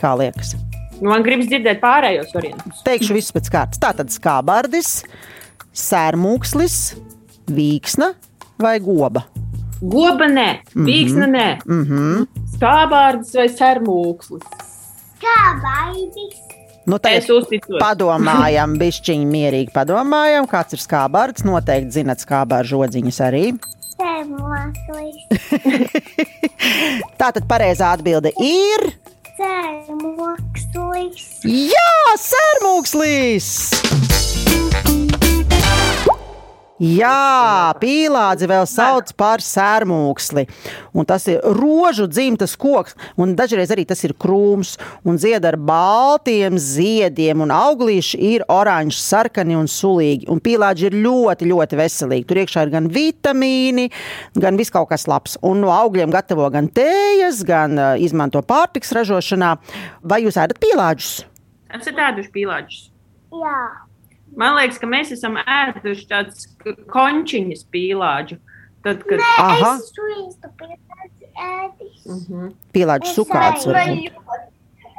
Kā 0.00 0.14
liekas? 0.16 0.54
Nu, 1.00 1.08
man 1.10 1.24
gribas 1.24 1.48
dzirdēt 1.48 1.80
pārējos 1.80 2.32
variantus. 2.36 2.80
Teikšu 2.84 3.16
visus 3.16 3.34
pēc 3.36 3.50
kārtas. 3.52 3.80
Tā 3.80 3.90
tad 3.96 4.12
skābārdis, 4.12 5.00
sērmūkslis, 5.72 6.76
vīksna 7.50 8.12
vai 8.60 8.78
goba. 8.82 9.24
Goba 9.80 10.26
nē, 10.28 10.48
vīksna 10.76 11.26
nē, 11.30 11.48
Mm 11.64 11.84
-hmm. 11.86 12.26
skābārds 12.56 13.34
vai 13.34 13.48
sermūkslis. 13.48 14.42
Kā 15.20 15.40
baidīs? 15.62 16.36
Nu, 16.86 16.98
Es 17.04 17.28
uzticos. 17.30 17.76
padomājam, 17.80 18.76
bišķiņi 18.78 19.26
mierīgi 19.26 19.70
padomājam, 19.72 20.46
kāds 20.48 20.72
ir 20.72 20.78
skābārds. 20.80 21.44
Noteikti 21.44 21.90
zinat 21.90 22.18
skābāru 22.18 22.64
žodziņas 22.66 23.20
arī. 23.20 23.52
Cēmoklis. 24.00 25.16
Tātad 27.20 27.46
pareizā 27.46 27.92
atbilde 27.92 28.32
ir. 28.40 28.92
Cēmoklis. 29.38 31.24
Jā, 31.44 31.92
sērmūkslīs! 32.26 33.48
Jā, 36.80 37.74
pīlādzi 37.76 38.46
vēl 38.48 38.64
sauc 38.64 39.10
par 39.20 39.42
sērmūksli. 39.44 40.46
Un 40.96 41.04
tas 41.04 41.26
ir 41.28 41.42
rožu 41.58 42.06
dzimtas 42.08 42.54
koks, 42.56 42.94
un 43.20 43.34
dažreiz 43.36 43.68
arī 43.74 43.84
tas 43.88 44.00
ir 44.06 44.14
krūms, 44.16 44.78
un 45.04 45.18
zied 45.20 45.44
ar 45.44 45.58
baltiem 45.60 46.56
ziediem, 46.56 47.42
un 47.44 47.52
auglīši 47.52 48.20
ir 48.30 48.46
oranži, 48.48 48.96
sarkani 48.96 49.58
un 49.60 49.68
sulīgi. 49.68 50.24
Un 50.32 50.40
pīlādži 50.40 50.88
ir 50.88 50.96
ļoti, 51.04 51.50
ļoti 51.52 51.80
veselīgi. 51.82 52.26
Tur 52.30 52.40
iekšā 52.46 52.64
ir 52.64 52.72
gan 52.72 52.88
vitamīni, 52.96 53.90
gan 54.40 54.56
viss 54.56 54.72
kaut 54.72 54.88
kas 54.94 55.04
labs. 55.10 55.36
Un 55.44 55.60
no 55.60 55.74
augļiem 55.74 56.16
gatavo 56.16 56.48
gan 56.54 56.72
tējas, 56.72 57.44
gan 57.44 57.76
uh, 57.76 57.92
izmanto 58.00 58.40
pārtiks 58.40 58.96
ražošanā. 58.96 59.52
Vai 60.00 60.22
jūs 60.24 60.40
ēdat 60.40 60.64
pīlādžus? 60.64 61.26
Esat 61.76 62.00
ēduši 62.08 62.34
pīlāģus. 62.40 62.82
Jā. 63.36 63.60
Man 64.38 64.56
liekas, 64.58 64.78
ka 64.80 64.88
mēs 64.90 65.10
esam 65.16 65.38
ēduši 65.40 66.06
tādas 66.10 66.46
končiņas 66.92 67.66
pīlāģu. 67.72 68.38
Tad, 68.84 69.02
kad 69.04 69.20
Aha. 69.42 69.74
Es 69.76 69.90
esmu 69.90 70.70
ēdis. 71.40 72.06
Mhm. 72.06 72.52
Pīlādžu 72.74 73.14
sukāts 73.18 73.66
varbūt. 73.68 74.16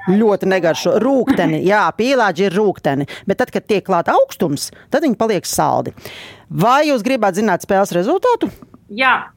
Ļoti 0.10 0.48
negaršo 0.50 0.96
rūkstoši. 1.02 1.62
Jā, 1.68 1.84
pīlāģi 1.98 2.48
ir 2.48 2.58
rūkstoši. 2.58 3.08
Bet 3.30 3.42
tad, 3.42 3.54
kad 3.54 3.68
tiek 3.70 3.86
klāta 3.86 4.16
augstums, 4.18 4.72
tad 4.94 5.06
viņi 5.06 5.18
paliek 5.20 5.46
saldi. 5.46 5.94
Vai 6.50 6.88
jūs 6.90 7.06
gribat 7.06 7.38
zināt 7.38 7.66
spēles 7.66 7.94
rezultātu? 7.96 8.50
Jā, 8.92 9.32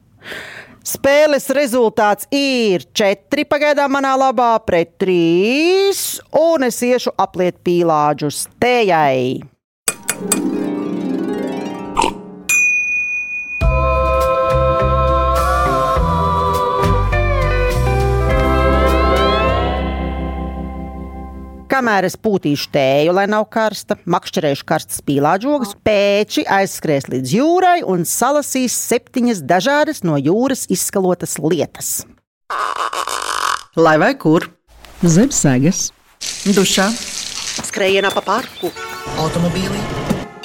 Spēles 0.85 1.47
rezultāts 1.57 2.27
ir 2.29 2.83
4 2.93 3.47
pagaidām 3.49 3.95
manā 3.95 4.11
labā 4.21 4.51
pret 4.61 4.91
3, 5.01 6.21
un 6.37 6.67
es 6.67 6.77
iešu 6.85 7.15
apliet 7.17 7.57
pīlāģus 7.65 8.43
tējai. 8.61 9.54
Kamēr 21.75 22.05
es 22.07 22.13
pūtīšu 22.15 22.69
tēju, 22.71 23.11
lai 23.17 23.25
nav 23.27 23.49
karsta, 23.51 23.97
makšķerēšu 24.07 24.63
karstas 24.69 25.01
pīlāģogas, 25.03 25.73
pēči 25.83 26.45
aizskries 26.47 27.09
līdz 27.11 27.33
jūrai 27.35 27.75
un 27.83 28.07
salasīs 28.07 28.77
septiņas 28.87 29.43
dažādas 29.43 29.99
no 30.07 30.15
jūras 30.15 30.63
izskalotas 30.71 31.35
lietas. 31.43 32.05
Lai 33.75 33.97
vai 33.99 34.13
kur? 34.15 34.47
Zem 35.03 35.35
sēgas, 35.35 35.89
dušā, 36.55 36.87
Skrejienā 37.67 38.09
pa 38.11 38.23
parku, 38.23 38.71
automobīlī, 39.19 40.04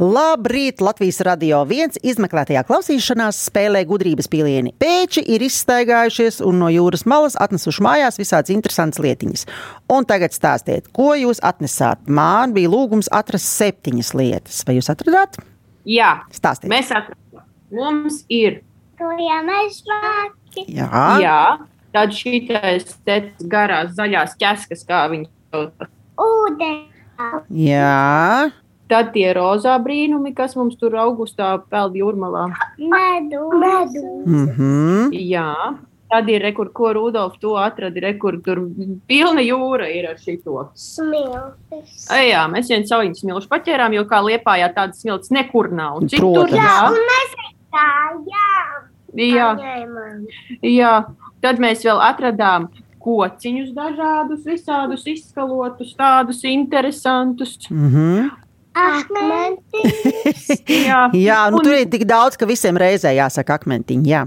Labrīt! 0.00 0.80
Latvijas 0.80 1.18
radio 1.28 1.58
viens 1.68 1.98
izmeklētajā 2.00 2.62
klausīšanās 2.64 3.36
spēlē 3.50 3.82
gudrības 3.84 4.30
pilieni. 4.32 4.70
Pēči 4.80 5.20
ir 5.28 5.42
izstaigājušies 5.44 6.38
un 6.48 6.56
no 6.62 6.70
jūras 6.72 7.04
malas 7.04 7.34
atnesuši 7.36 7.84
mājās 7.84 8.16
visādas 8.16 8.48
interesantas 8.54 9.02
lietiņas. 9.04 9.44
Un 9.92 10.06
tagad 10.08 10.32
stāstiet, 10.32 10.88
ko 10.96 11.10
jūs 11.20 11.42
atnesāt? 11.44 12.08
Man 12.08 12.54
bija 12.56 12.70
lūgums 12.72 13.12
atrast 13.12 13.52
septiņas 13.58 14.14
lietas. 14.16 14.62
Vai 14.64 14.78
jūs 14.78 14.88
atradāt? 14.88 15.36
jā. 15.84 16.14
Stāstiet. 16.32 16.72
mēs 16.72 16.88
atradām. 16.96 17.44
Mums 17.68 18.22
ir. 18.32 18.62
Jā, 20.64 20.88
jā, 21.20 21.36
tad 21.92 22.16
šīs 22.16 22.96
garās 23.52 23.92
zaļās 24.00 24.32
ķeskas, 24.40 24.88
kā 24.88 25.04
viņi 25.12 25.28
sauc. 25.52 25.92
Ūdens. 26.24 26.88
jā. 27.52 28.48
Tad 28.90 29.12
tie 29.14 29.28
rozā 29.36 29.76
brīnumi, 29.78 30.32
kas 30.34 30.56
mums 30.58 30.74
tur 30.80 30.96
augustā 30.98 31.52
peld 31.70 31.94
jūrmalā. 31.94 32.48
Medu. 32.78 33.44
Medu. 33.60 34.02
Mhm. 34.26 35.12
Jā. 35.14 35.76
Tad 36.10 36.26
ir 36.28 36.42
rekur, 36.42 36.72
ko 36.74 36.88
Rudolf 36.96 37.36
to 37.38 37.52
atrada, 37.54 38.00
rekur 38.02 38.40
tur 38.42 38.58
pilna 39.06 39.44
jūra 39.46 39.86
ir 39.94 40.08
ar 40.10 40.16
šito. 40.18 40.64
Smiltis. 40.74 42.08
Ai, 42.10 42.32
Jā, 42.32 42.48
mēs 42.50 42.66
viens 42.72 42.90
savu 42.90 43.06
smilšu 43.14 43.46
paķērām, 43.52 43.94
jo 43.94 44.02
kā 44.10 44.18
liepājā 44.26 44.72
tādas 44.74 45.04
smilts 45.04 45.30
nekur 45.30 45.70
nav. 45.70 46.00
Un 46.02 46.10
citur. 46.10 46.50
Jā, 46.50 46.66
jā, 46.66 46.74
un 46.90 46.98
mēs 47.12 47.38
gājām. 47.76 48.90
jā, 49.22 49.48
Paņēmām. 49.54 50.26
jā. 50.66 50.94
Tad 51.40 51.62
mēs 51.62 51.86
vēl 51.86 52.02
atradām 52.10 52.66
kociņus 53.00 53.70
dažādus, 53.72 54.42
visādus 54.44 55.06
izskalotus, 55.06 55.94
tādus 55.96 56.42
interesantus. 56.44 57.54
Mhm. 57.70 58.30
Akmentis. 58.74 60.50
Jā, 60.88 61.08
Jā, 61.16 61.40
nu, 61.50 61.58
Un- 61.58 61.64
tur 61.64 61.74
ir 61.74 61.88
tik 61.90 62.04
daudz, 62.08 62.38
ka 62.38 62.46
visiem 62.48 62.78
reizē 62.78 63.12
jāsaka 63.16 63.58
akmentiņi. 63.58 64.10
Jā. 64.10 64.26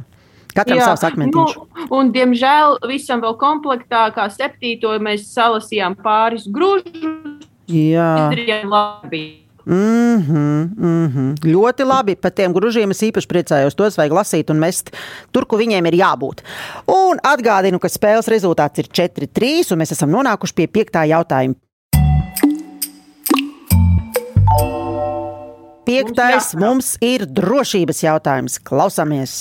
Katram 0.53 0.77
Jā, 0.77 0.89
savs 0.91 1.05
akmentiņš. 1.07 1.55
Nu, 1.57 1.85
un, 1.97 2.11
diemžēl, 2.13 2.77
visam 2.89 3.23
vēl 3.23 3.37
komplektā, 3.41 4.05
kā 4.13 4.27
septīto, 4.29 4.91
mēs 5.01 5.25
salasījām 5.33 5.97
pāris 6.03 6.45
grūžus. 6.45 7.47
Jā. 7.71 8.29
Labi. 8.67 9.43
Mm 9.65 10.19
-hmm, 10.19 10.69
mm 10.77 11.07
-hmm. 11.07 11.35
Ļoti 11.51 11.83
labi. 11.85 12.15
Par 12.15 12.31
tiem 12.31 12.53
grūžiem 12.53 12.91
es 12.91 13.01
īpaši 13.01 13.27
priecājos. 13.27 13.75
Tos 13.75 13.97
vajag 13.97 14.11
lasīt 14.11 14.49
un 14.49 14.59
mest 14.59 14.91
tur, 15.31 15.45
kur 15.45 15.59
viņiem 15.59 15.87
ir 15.87 15.93
jābūt. 15.93 16.43
Un 16.87 17.17
atgādinu, 17.23 17.79
ka 17.79 17.87
spēles 17.87 18.27
rezultāts 18.27 18.79
ir 18.79 18.87
4-3, 18.87 19.71
un 19.71 19.79
mēs 19.79 19.91
esam 19.91 20.09
nonākuši 20.09 20.53
pie 20.53 20.67
piektā 20.67 21.07
jautājuma. 21.07 21.55
Piektais 25.83 26.53
jāprāt. 26.53 26.59
mums 26.63 26.93
ir 27.03 27.25
drošības 27.27 28.03
jautājums. 28.05 28.59
Klausāmies! 28.63 29.33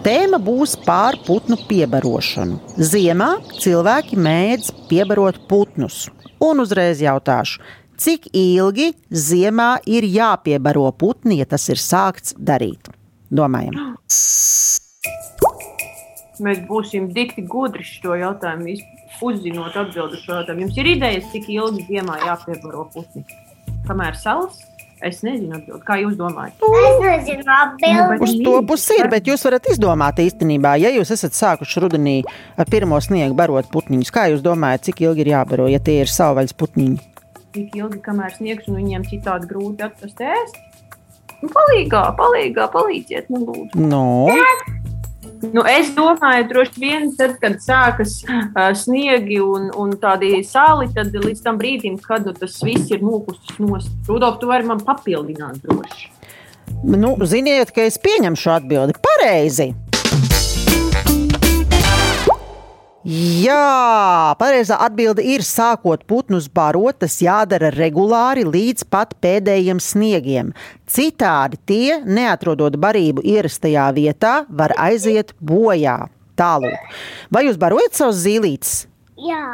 Tēma 0.00 0.38
būs 0.40 0.78
par 0.86 1.18
putnu 1.26 1.58
piebarošanu. 1.68 2.56
Ziemā 2.80 3.34
cilvēki 3.60 4.16
mēdz 4.16 4.70
piebarot 4.88 5.42
putnus. 5.50 6.06
Un 6.40 6.62
uzreiz 6.64 7.02
jautāšu, 7.04 7.60
cik 8.00 8.30
ilgi 8.32 8.94
ziemā 9.12 9.74
ir 9.84 10.08
jāpiebaro 10.08 10.86
putni, 10.96 11.42
ja 11.42 11.46
tas 11.46 11.68
ir 11.68 11.76
sākts 11.76 12.32
darīt? 12.40 12.88
Domājam, 13.30 13.76
Mēs 16.40 16.62
būsim 16.68 17.10
dikti 17.12 17.44
gudri 17.48 17.84
šo 17.84 18.16
jautājumu, 18.16 18.78
uzzinot 19.26 19.76
atbildi 19.76 20.20
šo 20.22 20.38
jautājumu. 20.38 20.66
Jums 20.66 20.80
ir 20.80 20.90
idejas, 20.94 21.28
cik 21.34 21.48
ilgi 21.52 21.86
ziemā 21.90 22.16
jāpiebaro 22.24 22.86
putni? 22.94 23.24
Kamēr 23.88 24.16
salas? 24.18 24.62
Es 25.00 25.22
nezinu, 25.24 25.56
atbildi. 25.56 25.80
kā 25.86 25.96
jūs 26.02 26.16
domājat. 26.18 26.60
Es 26.60 26.98
nezinu, 27.00 27.44
atbildi. 27.54 28.18
uz 28.26 28.34
to 28.44 28.56
pusi 28.68 28.98
ir, 29.00 29.08
bet 29.12 29.28
jūs 29.30 29.44
varat 29.48 29.68
izdomāt 29.72 30.20
īstenībā, 30.20 30.74
ja 30.80 30.92
jūs 30.92 31.12
esat 31.16 31.36
sākuši 31.36 31.84
rudenī 31.84 32.16
ar 32.60 32.68
pirmo 32.68 33.00
sniegu 33.00 33.36
barot 33.36 33.70
putniņus. 33.72 34.12
Kā 34.12 34.26
jūs 34.28 34.44
domājat, 34.44 34.90
cik 34.90 35.00
ilgi 35.06 35.24
ir 35.24 35.32
jābaro, 35.32 35.70
ja 35.72 35.80
tie 35.80 36.02
ir 36.02 36.12
savvaļas 36.12 36.52
putniņi? 36.52 37.00
Tik 37.56 37.80
ilgi, 37.80 38.02
kamēr 38.04 38.36
sniegs 38.36 38.68
un 38.68 38.76
viņiem 38.82 39.08
citādi 39.08 39.48
grūti 39.50 39.88
atrast 39.88 40.20
ēst. 40.20 40.60
Nu, 41.40 41.48
palīgā, 41.48 42.04
palīgā, 42.20 42.68
palīdziet, 42.74 43.32
man 43.32 43.48
lūdzu. 43.48 43.88
No. 43.88 44.04
Nu, 45.40 45.62
es 45.64 45.88
domāju, 45.96 46.44
droši 46.50 46.80
vien, 46.82 47.06
tad, 47.16 47.38
kad 47.40 47.56
sākas 47.64 48.18
uh, 48.26 48.70
sniegi 48.76 49.40
un, 49.40 49.70
un 49.72 49.94
tādi 50.00 50.42
sāli, 50.44 50.90
tad 50.94 51.16
līdz 51.16 51.44
tam 51.46 51.60
brīdim, 51.60 51.96
kad 52.04 52.28
nu, 52.28 52.34
tas 52.36 52.58
viss 52.64 52.92
ir 52.92 53.04
nokusis 53.04 53.56
nost. 53.62 53.92
Rudolf, 54.08 54.36
tu 54.42 54.50
vari 54.50 54.68
man 54.68 54.82
papildināt 54.84 55.62
droši. 55.64 56.10
Nu, 56.84 57.16
ziniet, 57.26 57.72
ka 57.74 57.88
es 57.88 57.96
pieņemu 58.00 58.38
šo 58.40 58.58
atbildi 58.58 59.00
pareizi. 59.04 59.72
Jā, 63.00 64.36
pareizā 64.36 64.76
atbilde 64.84 65.24
ir, 65.24 65.40
sākot 65.40 66.02
putnus 66.04 66.50
barot, 66.52 66.98
tas 67.00 67.16
jādara 67.24 67.70
regulāri 67.72 68.44
līdz 68.44 68.84
pat 68.92 69.14
pēdējiem 69.24 69.80
sniegiem. 69.80 70.50
Citādi 70.84 71.56
tie, 71.64 72.00
neatrodot 72.04 72.76
barību 72.76 73.24
ierastajā 73.24 73.86
vietā, 73.96 74.34
var 74.52 74.76
aiziet 74.76 75.32
bojā. 75.40 76.10
Tālāk. 76.36 76.92
Vai 77.32 77.46
jūs 77.46 77.56
barojat 77.60 77.96
savus 77.96 78.20
zīlītes? 78.20 78.74
Jā. 79.16 79.46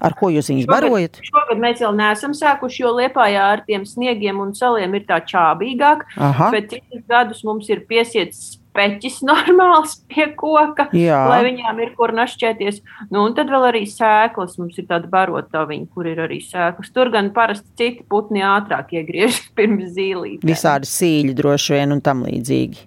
Ar 0.00 0.14
ko 0.18 0.30
jūs 0.32 0.48
viņus 0.50 0.66
barojat? 0.66 1.20
Šogad 1.26 1.60
mēs 1.62 1.82
vēl 1.84 1.94
neesam 1.94 2.34
sākuši, 2.34 2.82
jo 2.82 2.94
Liepājā 2.96 3.44
ar 3.54 3.62
tiem 3.66 3.84
sniegiem 3.86 4.38
un 4.42 4.54
saliem 4.56 4.96
ir 4.98 5.04
tā 5.06 5.20
čābīgāk. 5.30 6.06
Aha. 6.16 6.50
Bet 6.54 6.72
citus 6.72 7.04
gadus 7.10 7.44
mums 7.46 7.68
ir 7.70 7.84
piesiets 7.86 8.59
peķis 8.76 9.20
normāls 9.30 9.98
pie 10.10 10.28
koka, 10.38 10.88
Jā. 10.96 11.22
lai 11.30 11.40
viņām 11.48 11.82
ir 11.84 11.94
kur 11.98 12.14
našķēties. 12.16 12.80
Nu, 13.10 13.24
un 13.24 13.36
tad 13.38 13.52
vēl 13.52 13.68
arī 13.72 13.84
sēklas. 13.90 14.58
Mums 14.60 14.78
ir 14.80 14.88
tāda 14.90 15.10
barotaviņa, 15.10 15.90
kur 15.94 16.10
ir 16.10 16.22
arī 16.26 16.40
sēklas. 16.44 16.92
Tur 16.94 17.12
gan 17.14 17.32
parasti 17.36 17.68
citi 17.80 18.06
putni 18.10 18.44
ātrāk 18.46 18.94
iegriežas 19.00 19.50
pirms 19.58 19.92
zīlītēm. 19.96 20.46
Visādi 20.50 20.90
sīļi 20.90 21.36
droši 21.38 21.76
vien 21.78 21.96
un 21.96 22.04
tam 22.04 22.24
līdzīgi. 22.28 22.86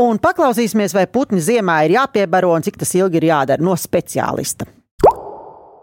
Un 0.00 0.18
paklausīsimies, 0.18 0.96
vai 0.96 1.06
putni 1.06 1.38
ziemā 1.44 1.84
ir 1.86 1.98
jāpiebaro 2.00 2.50
un 2.56 2.64
cik 2.66 2.80
tas 2.80 2.90
ilgi 2.98 3.20
ir 3.20 3.28
jādara 3.30 3.62
no 3.62 3.76
speciālista. 3.78 4.66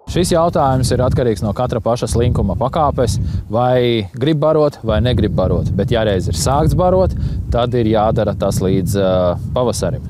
Šis 0.07 0.29
jautājums 0.31 0.87
ir 0.95 1.01
atkarīgs 1.03 1.41
no 1.43 1.49
katra 1.51 1.81
paša 1.83 2.07
slinkuma 2.07 2.55
pakāpes, 2.55 3.17
vai 3.51 4.07
grib 4.15 4.39
barot 4.39 4.77
vai 4.87 5.01
negrib 5.03 5.33
barot. 5.35 5.67
Bet, 5.75 5.91
ja 5.91 6.05
reiz 6.07 6.29
ir 6.31 6.37
sākts 6.39 6.77
barot, 6.79 7.11
tad 7.51 7.75
ir 7.75 7.89
jādara 7.91 8.31
tas 8.39 8.61
līdz 8.63 8.93
uh, 9.01 9.41
pavasarim. 9.55 10.05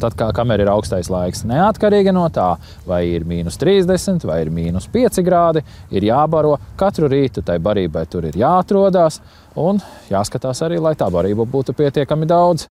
Tad, 0.00 0.18
kā, 0.20 0.26
kamēr 0.36 0.66
ir 0.66 0.70
augstais 0.72 1.08
laiks, 1.12 1.46
neatkarīgi 1.48 2.12
no 2.12 2.26
tā, 2.32 2.50
vai 2.88 3.02
ir 3.08 3.24
mīnus 3.28 3.56
30 3.60 4.26
vai 4.28 4.42
ir 4.44 4.50
mīnus 4.52 4.88
5 4.92 5.24
grādi, 5.24 5.62
ir 5.96 6.04
jābaro 6.10 6.58
katru 6.76 7.08
rītu. 7.08 7.40
Tai 7.44 7.56
barībai 7.64 8.04
tur 8.12 8.26
ir 8.28 8.36
jāatrodās 8.36 9.22
un 9.56 9.80
jāskatās 10.12 10.60
arī, 10.66 10.76
lai 10.76 10.92
tā 10.96 11.08
barība 11.12 11.48
būtu 11.48 11.72
pietiekami 11.78 12.28
daudz. 12.28 12.66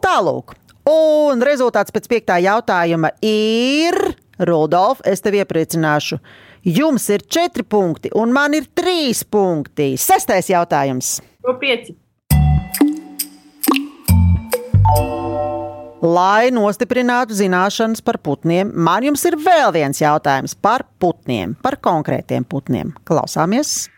Tālūk, 0.00 0.56
un 0.88 1.44
rezultāts 1.44 1.92
pēc 1.92 2.08
piektā 2.08 2.40
jautājuma 2.40 3.12
ir. 3.20 4.00
Rudolf, 4.38 5.00
es 5.06 5.22
tevi 5.24 5.42
iepriecināšu. 5.42 6.18
Jums 6.68 7.08
ir 7.14 7.24
četri 7.26 7.64
punkti, 7.64 8.10
un 8.14 8.32
man 8.34 8.54
ir 8.54 8.68
trīs 8.76 9.24
punkti. 9.24 9.94
Sestais 9.98 10.50
jautājums. 10.50 11.18
To 11.46 11.54
pieci. 11.58 11.96
Lai 15.98 16.52
nostiprinātu 16.54 17.34
zināšanas 17.34 18.04
par 18.06 18.20
putniem, 18.22 18.70
man 18.70 19.02
jums 19.02 19.24
ir 19.26 19.34
vēl 19.42 19.72
viens 19.74 19.98
jautājums 19.98 20.54
par 20.54 20.84
putniem, 21.02 21.56
par 21.58 21.80
konkrētiem 21.82 22.46
putniem. 22.46 22.94
Klausāmies! 23.08 23.88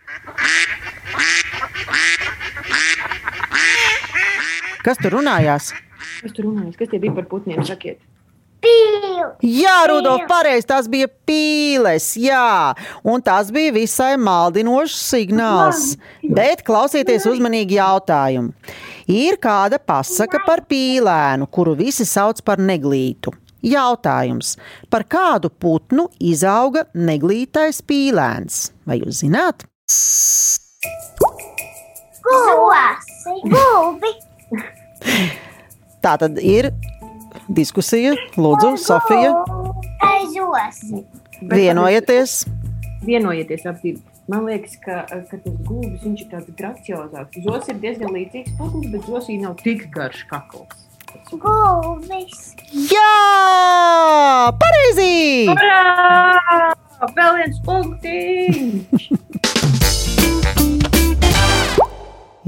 Kas 4.81 4.96
tur 4.96 5.18
runājās? 5.18 5.74
Kas 6.22 6.33
tur 6.33 6.48
runājas? 6.48 6.79
Kas 6.81 6.88
tie 6.88 7.03
bija 7.03 7.12
par 7.20 7.29
putniem? 7.29 7.61
Sakiet. 7.68 8.00
Jā, 9.40 9.76
Rudolf, 9.88 10.26
pareizi, 10.28 10.66
tās 10.68 10.88
bija 10.90 11.08
pīles, 11.28 12.10
jā, 12.20 12.74
un 13.08 13.22
tas 13.24 13.48
bija 13.54 13.72
visai 13.72 14.14
maldinošs 14.20 14.96
signāls. 15.10 15.94
Bet 16.22 16.64
klausieties 16.66 17.26
uzmanīgi 17.30 17.78
jautājumu. 17.78 18.52
Ir 19.10 19.38
kāda 19.42 19.80
pasaka 19.82 20.42
par 20.46 20.62
pīlēnu, 20.70 21.48
kuru 21.50 21.74
visi 21.78 22.06
sauc 22.06 22.42
par 22.46 22.60
neglītu. 22.62 23.32
Jautājums, 23.66 24.54
par 24.92 25.04
kādu 25.04 25.50
putnu 25.52 26.06
izauga 26.20 26.86
neglītais 26.96 27.82
pīlēns? 27.84 28.70
Vai 28.88 29.00
jūs 29.02 29.20
zināt? 29.24 29.66
Gulbi, 33.50 34.14
Tā 36.00 36.14
tad 36.20 36.38
ir 36.40 36.70
diskusija. 37.56 38.14
Lūdzu, 38.36 38.76
Sofija, 38.78 39.32
aizosi. 40.06 41.04
vienojieties. 41.42 42.44
Vienojieties 43.06 43.66
ap 43.66 43.80
divi. 43.82 44.00
Man 44.30 44.44
liekas, 44.46 44.76
ka, 44.84 45.00
ka 45.10 45.38
tas 45.42 45.56
gulbis 45.66 46.04
ir 46.06 46.28
tāds 46.30 46.52
graciozāks. 46.54 47.40
Zos 47.42 47.66
ir 47.72 47.80
diezgan 47.82 48.12
līdzīgs 48.14 48.54
putns, 48.60 48.86
bet 48.92 49.08
zosī 49.08 49.40
nav 49.42 49.56
tik 49.64 49.88
garš 49.94 50.22
kakls. 50.30 50.86
Gulbis. 51.30 52.52
Jā, 52.92 54.52
pareizi! 54.60 55.50
Vēl 57.16 57.40
viens 57.40 57.58
punkts! 57.66 59.10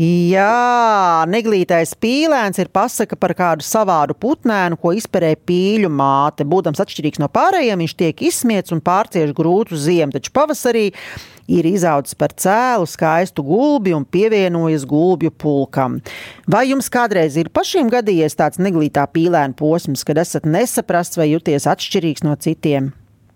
Jā, 0.00 1.26
neglītais 1.28 1.90
pīlēns 2.00 2.56
ir 2.62 2.70
pasaka 2.72 3.12
par 3.20 3.34
kādu 3.36 3.66
savādu 3.66 4.14
putnēnu, 4.16 4.78
ko 4.80 4.94
izperē 4.96 5.34
pīļu 5.36 5.90
māte. 5.92 6.46
Būdams 6.48 6.80
atšķirīgs 6.80 7.20
no 7.20 7.28
pārējiem, 7.28 7.82
viņš 7.84 7.94
tiek 8.00 8.24
izsmiets 8.24 8.72
un 8.72 8.80
pārcieš 8.80 9.34
grūtu 9.36 9.76
ziemu, 9.76 10.16
taču 10.16 10.32
pavasarī 10.32 10.86
ir 11.52 11.68
izaudzis 11.68 12.16
par 12.16 12.32
cēlu, 12.32 12.88
skaistu 12.88 13.44
gulbi 13.44 13.92
un 13.92 14.08
pievienojas 14.08 14.88
gulbju 14.88 15.34
pulkam. 15.36 16.00
Vai 16.48 16.70
jums 16.70 16.88
kādreiz 16.88 17.36
ir 17.36 17.52
pašiem 17.52 17.92
gadījies 17.92 18.40
tāds 18.40 18.64
neglītā 18.64 19.04
pīlēna 19.12 19.52
posms, 19.60 20.08
kad 20.08 20.16
esat 20.24 20.48
nesaprasts 20.48 21.20
vai 21.20 21.34
jūties 21.34 21.68
atšķirīgs 21.68 22.24
no 22.24 22.40
citiem? 22.40 22.94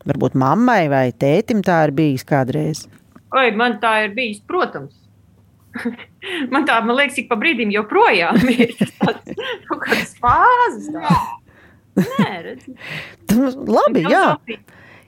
Varbūt 0.08 0.40
mammai 0.40 0.86
vai 0.88 1.10
tētim 1.12 1.60
tā 1.60 1.82
ir 1.84 1.98
bijis 2.00 2.24
kādreiz. 2.24 2.86
Oi, 3.36 3.50
man 3.52 3.76
tā 3.82 4.06
ir 4.06 4.16
bijis, 4.16 4.40
protams. 4.48 4.94
Man 6.52 6.64
tā, 6.66 6.80
man 6.84 6.96
liekas, 6.96 7.18
ik 7.22 7.28
pa 7.30 7.36
brīdim 7.38 7.70
joprojām 7.74 8.40
ir 8.50 8.72
tāds 9.00 9.36
kaut 9.68 9.82
kādas 9.84 10.14
fāzes. 10.22 10.88
Tā. 10.94 11.18
Nē, 11.96 12.32
redz. 12.44 12.66
Labi, 13.54 14.02
jā. 14.04 14.24
Sofija, 14.36 14.58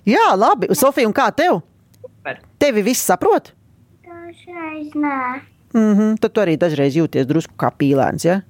Jā, 0.09 0.29
labi. 0.41 0.71
Sofija, 0.73 1.09
un 1.09 1.13
kā 1.17 1.27
tev? 1.37 1.61
super. 2.29 2.41
Tevi 2.59 2.83
viss 2.83 3.05
saprot? 3.05 3.53
Dažreiz 4.05 4.93
nē. 4.95 5.41
Mm 5.75 5.95
-hmm, 5.95 6.19
tad 6.21 6.33
tu 6.33 6.41
arī 6.41 6.57
dažreiz 6.57 6.95
jūties 6.97 7.27
drusku 7.27 7.55
kā 7.57 7.71
pīlēns. 7.71 8.25
Ja? 8.25 8.41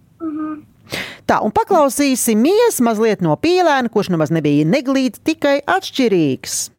Tā, 1.26 1.42
un 1.44 1.50
paklausīsimies 1.52 2.81
mazliet 2.81 3.20
no 3.20 3.37
pīlēna, 3.37 3.88
kurš 3.88 4.09
nemaz 4.09 4.31
nebija 4.31 4.64
neglīts, 4.64 5.20
tikai 5.24 5.61
atšķirīgs. 5.66 6.70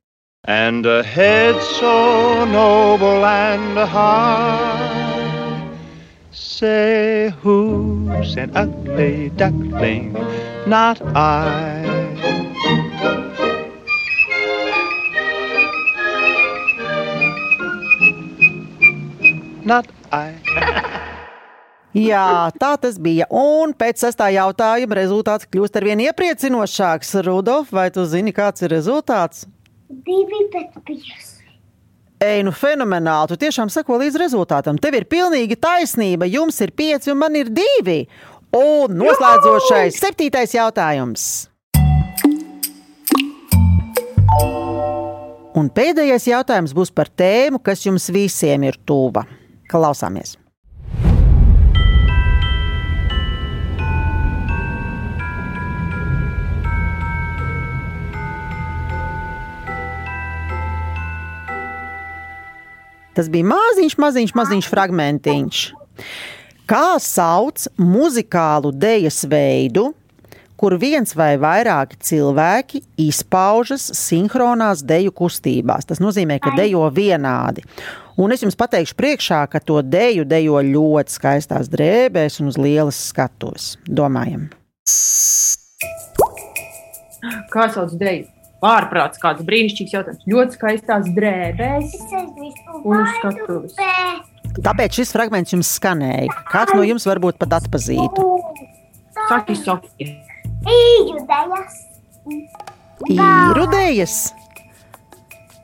And 0.48 0.86
a 0.86 1.04
head 1.04 1.56
so 1.62 2.46
noble 2.46 3.26
and 3.26 3.78
a 3.78 3.86
heart. 3.86 5.09
Say 6.32 7.34
who's 7.42 8.38
an 8.38 8.52
ugly 8.56 9.30
duckling? 9.36 10.14
Not 10.68 11.02
I. 11.16 11.82
Not 19.66 19.88
I. 20.12 20.36
Jā, 21.98 22.52
tā 22.62 22.76
tas 22.78 23.00
bija. 23.02 23.26
Un 23.34 23.74
pēc 23.74 24.04
sestā 24.04 24.30
jautājuma 24.30 25.00
rezultāts 25.00 25.50
kļūst 25.50 25.82
ar 25.82 25.88
vien 25.90 26.06
iepriecinošāks. 26.06 27.16
Rudolf, 27.26 27.74
vai 27.74 27.90
tu 27.90 28.06
zini, 28.06 28.30
kāds 28.30 28.62
ir 28.62 28.70
rezultāts? 28.76 29.48
Divi 29.90 30.46
pēc 30.54 30.78
piecas. 30.86 31.39
Ei, 32.20 32.42
nu 32.44 32.52
fenomenāli. 32.52 33.32
Tu 33.32 33.38
tiešām 33.46 33.70
seko 33.72 33.96
līdz 34.02 34.18
rezultātam. 34.20 34.80
Tev 34.82 34.98
ir 34.98 35.06
pilnīgi 35.08 35.56
taisnība. 35.56 36.28
Jums 36.28 36.60
ir 36.66 36.74
pieci 36.76 37.14
un 37.14 37.22
man 37.22 37.38
ir 37.40 37.48
divi. 37.48 38.02
Un 38.56 38.98
noslēdzošais 39.00 40.02
septītais 40.02 40.58
jautājums. 40.58 41.30
Un 45.60 45.72
pēdējais 45.76 46.28
jautājums 46.28 46.76
būs 46.76 46.92
par 46.92 47.08
tēmu, 47.08 47.64
kas 47.64 47.88
jums 47.88 48.12
visiem 48.12 48.68
ir 48.68 48.76
tuva. 48.88 49.24
Klausāmies! 49.72 50.36
Tas 63.20 63.28
bija 63.28 63.44
maziņš, 63.44 63.98
maziņš, 64.00 64.32
maziņš 64.32 64.68
fragmentiņš. 64.72 65.62
Kā 66.72 66.94
sauc 67.04 67.66
muzikālu 67.76 68.72
dejas 68.72 69.26
veidu, 69.28 69.90
kur 70.56 70.78
viens 70.80 71.12
vai 71.20 71.34
vairāki 71.36 72.00
cilvēki 72.00 72.80
izpaužas 73.10 73.90
sinhronās 74.00 74.86
deju 74.88 75.12
kustībās? 75.20 75.90
Tas 75.90 76.00
nozīmē, 76.00 76.40
ka 76.40 76.56
dejo 76.56 76.86
vienādi. 76.96 77.68
Un 78.16 78.32
es 78.32 78.48
jums 78.48 78.56
pateikšu 78.56 78.96
priekšā, 78.96 79.44
ka 79.52 79.60
to 79.60 79.82
deju 79.84 80.24
dejo 80.24 80.64
ļoti 80.64 81.20
skaistās 81.20 81.68
drēbēs 81.76 82.40
un 82.40 82.54
uz 82.54 82.56
lielas 82.56 83.04
skatuves. 83.12 83.74
Domājam, 83.84 84.48
Kā 87.52 87.68
sauc 87.76 88.00
deju? 88.00 88.39
Ārprāts, 88.66 89.20
kāds 89.22 89.46
brīnišķīgs 89.48 89.94
jautājums. 89.96 90.26
Ļoti 90.28 90.58
skaistās 90.58 91.08
drēbēs. 91.16 91.94
Un 92.84 92.98
uz 92.98 93.14
skatuves. 93.20 93.78
tāpēc 94.66 95.00
šis 95.00 95.14
fragments 95.16 95.56
jums 95.56 95.70
skanēja. 95.78 96.34
Kāds 96.52 96.76
no 96.76 96.84
jums 96.84 97.08
varbūt 97.08 97.40
pat 97.40 97.56
atpazītu? 97.62 98.26
Saki, 99.30 99.56
Sofija. 99.56 100.12
Ījudejas. 100.68 101.80
Īru 103.08 103.66
dejas. 103.72 104.18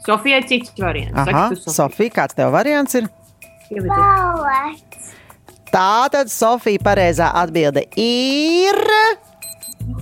Sofijai 0.06 0.44
cits 0.48 0.72
variants. 0.80 1.20
Aha, 1.20 1.50
Sofija. 1.52 1.76
Sofija, 1.76 2.16
kāds 2.22 2.38
tev 2.38 2.56
variants 2.56 2.96
ir? 2.96 3.10
Balets. 3.90 5.12
Tā 5.74 6.08
tad 6.14 6.32
Sofija 6.32 6.80
pareizā 6.80 7.28
atbilde 7.36 7.84
ir 8.00 8.80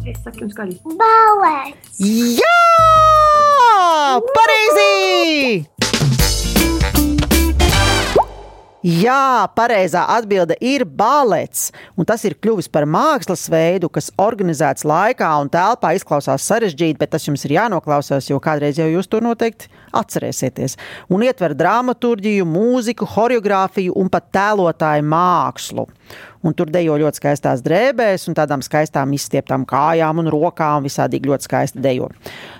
Es 0.03 0.17
saku 0.19 0.41
jums 0.43 0.51
skaļi. 0.51 0.73
Balets. 0.99 1.99
Jā! 2.35 2.57
Pareizi! 4.35 5.63
Jā, 8.83 9.47
pareizā 9.55 10.01
atbilde 10.11 10.57
ir 10.59 10.83
balets. 10.83 11.69
Un 11.95 12.03
tas 12.03 12.19
ir 12.27 12.35
kļuvis 12.35 12.67
par 12.67 12.83
mākslas 12.83 13.45
veidu, 13.47 13.87
kas 13.87 14.09
organizēts 14.19 14.83
laikā 14.83 15.29
un 15.39 15.47
telpā 15.53 15.93
izklausās 15.95 16.43
sarežģīti, 16.51 16.99
bet 16.99 17.13
tas 17.15 17.23
jums 17.23 17.47
ir 17.47 17.55
jānoklausās, 17.55 18.27
jo 18.27 18.41
kādreiz 18.43 18.81
jau 18.81 18.89
jūs 18.91 19.07
to 19.07 19.23
noteikti 19.23 19.71
atcerēsieties. 19.95 20.75
Un 21.15 21.23
ietver 21.23 21.55
dramaturgiju, 21.55 22.43
mūziku, 22.43 23.07
choreogrāfiju 23.07 23.95
un 23.95 24.11
pat 24.11 24.27
tēlotāju 24.35 25.07
mākslu. 25.15 25.87
Un 26.43 26.55
tur 26.57 26.67
dejo 26.71 26.97
ļoti 26.99 27.21
skaistās 27.21 27.63
drēbēs, 27.63 28.27
un 28.27 28.35
tādām 28.35 28.63
skaistām 28.65 29.13
izstieptām 29.15 29.63
kājām 29.69 30.19
un 30.19 30.29
rokām. 30.33 30.83
Visādi 30.83 31.21
ļoti 31.23 31.47
skaisti 31.47 31.83
dejo. 31.83 32.09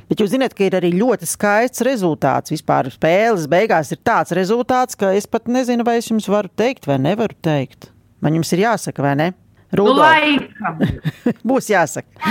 Bet 0.10 0.24
jūs 0.24 0.32
zināt, 0.32 0.56
ka 0.56 0.68
ir 0.68 0.78
arī 0.80 0.94
ļoti 0.96 1.28
skaists 1.28 1.84
rezultāts. 1.88 2.54
Vispār 2.54 2.92
spēles 2.94 3.50
beigās 3.52 3.92
ir 3.92 4.00
tāds 4.06 4.36
rezultāts, 4.38 5.00
ka 5.00 5.12
es 5.18 5.28
pat 5.28 5.52
nezinu, 5.52 5.84
vai 5.88 5.98
es 6.00 6.08
jums 6.12 6.30
varu 6.32 6.52
teikt, 6.56 6.88
vai 6.88 7.00
nevaru 7.04 7.36
teikt. 7.44 7.90
Man 8.24 8.40
jums 8.40 8.54
ir 8.56 8.64
jāsaka, 8.64 9.04
vai 9.04 9.16
ne? 9.20 9.32
Nu, 9.74 9.82
Rudolf, 9.82 10.06
laikam. 10.06 10.80
būs 11.50 11.72
jāsaka. 11.74 12.30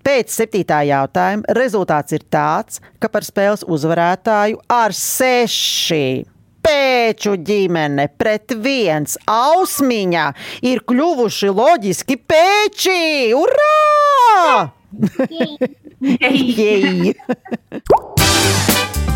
Pēc 0.00 0.32
septītā 0.32 0.80
jautājuma 0.88 1.54
rezultāts 1.54 2.16
ir 2.16 2.24
tāds, 2.32 2.80
ka 2.98 3.10
par 3.12 3.26
spēles 3.26 3.66
uzvarētāju 3.68 4.62
ar 4.72 4.96
seši 4.96 6.24
pēču 6.64 7.36
ģimene 7.46 8.08
pret 8.20 8.54
viens 8.64 9.16
ausmiņa 9.30 10.26
ir 10.70 10.82
kļuvuši 10.86 11.52
loģiski 11.60 12.18
pēči! 12.30 13.34
Urā! 13.36 14.70
Jej! 16.00 17.14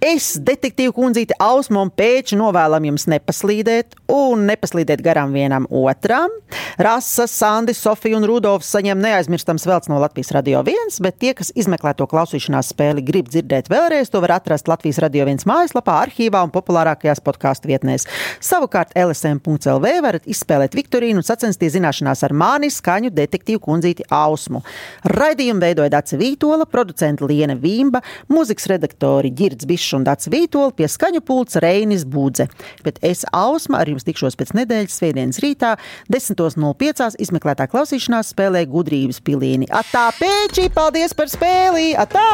Es, 0.00 0.38
detektīvu 0.40 0.94
kundzīte, 0.96 1.34
Ausmu 1.44 1.82
un 1.84 1.90
Pēču 1.92 2.38
novēlam 2.40 2.86
jums 2.88 3.02
nepaslīdēt 3.12 3.98
un 4.08 4.46
nepaslīdēt 4.48 5.02
garām 5.04 5.34
vienam 5.36 5.66
otram. 5.68 6.32
Rasa, 6.80 7.26
Sandi, 7.28 7.74
Sofija 7.76 8.16
un 8.16 8.24
Rudolfs 8.24 8.70
saņem 8.72 8.96
neaizmirstams 8.96 9.66
velts 9.68 9.90
no 9.92 9.98
Latvijas 10.00 10.32
Radio 10.32 10.62
1, 10.64 10.96
bet 11.04 11.18
tie, 11.20 11.34
kas 11.36 11.52
izmeklē 11.52 11.92
to 11.98 12.06
klausīšanās 12.08 12.70
spēli, 12.72 13.04
grib 13.04 13.28
dzirdēt 13.28 13.68
vēlreiz, 13.68 14.08
to 14.08 14.22
var 14.24 14.38
atrast 14.38 14.70
Latvijas 14.72 15.02
Radio 15.04 15.26
1 15.28 15.44
mājaslapā, 15.44 15.98
arhīvā 16.06 16.40
un 16.46 16.54
populārākajās 16.54 17.20
podkāstu 17.26 17.68
vietnēs. 17.68 18.08
Savukārt 18.40 18.96
LSM.CLV 18.96 19.92
varat 20.00 20.24
izspēlēt 20.24 20.78
Viktorīnu 20.80 21.20
un 21.20 21.28
sacensties 21.28 21.76
zināšanās 21.76 22.24
ar 22.24 22.32
mani 22.32 22.72
skaņu 22.72 23.12
detektīvu 23.20 23.60
kundzīti 23.68 24.08
Ausmu. 24.08 24.64
Raidījumu 25.12 25.60
veidoja 25.60 25.92
Dace 25.98 26.16
Vītola, 26.16 26.64
producenta 26.64 27.28
Liena 27.28 27.60
Vīmba, 27.60 28.00
mūzikas 28.32 28.72
redaktori 28.72 29.36
Girds 29.36 29.68
Bišs 29.68 29.89
un 29.98 30.06
Dace 30.06 30.30
Vītola, 30.32 30.74
pie 30.76 30.88
skaņu 30.90 31.22
pults 31.26 31.58
Reinis 31.62 32.04
Budze. 32.08 32.48
Bet 32.84 33.00
es 33.06 33.24
Ausma 33.36 33.80
ar 33.82 33.90
jums 33.90 34.06
tikšos 34.06 34.38
pēc 34.40 34.54
nedēļas 34.58 34.98
svētdienas 35.00 35.40
rītā 35.44 35.74
10.05. 36.12 37.16
izmeklētā 37.22 37.68
klausīšanās 37.70 38.34
spēlē 38.34 38.66
gudrības 38.70 39.22
pilīni. 39.24 39.70
Atā 39.70 40.08
pēči, 40.18 40.70
paldies 40.74 41.16
par 41.16 41.32
spēli! 41.32 41.92
Atā! 41.98 42.28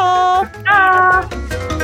Tā! 0.66 1.75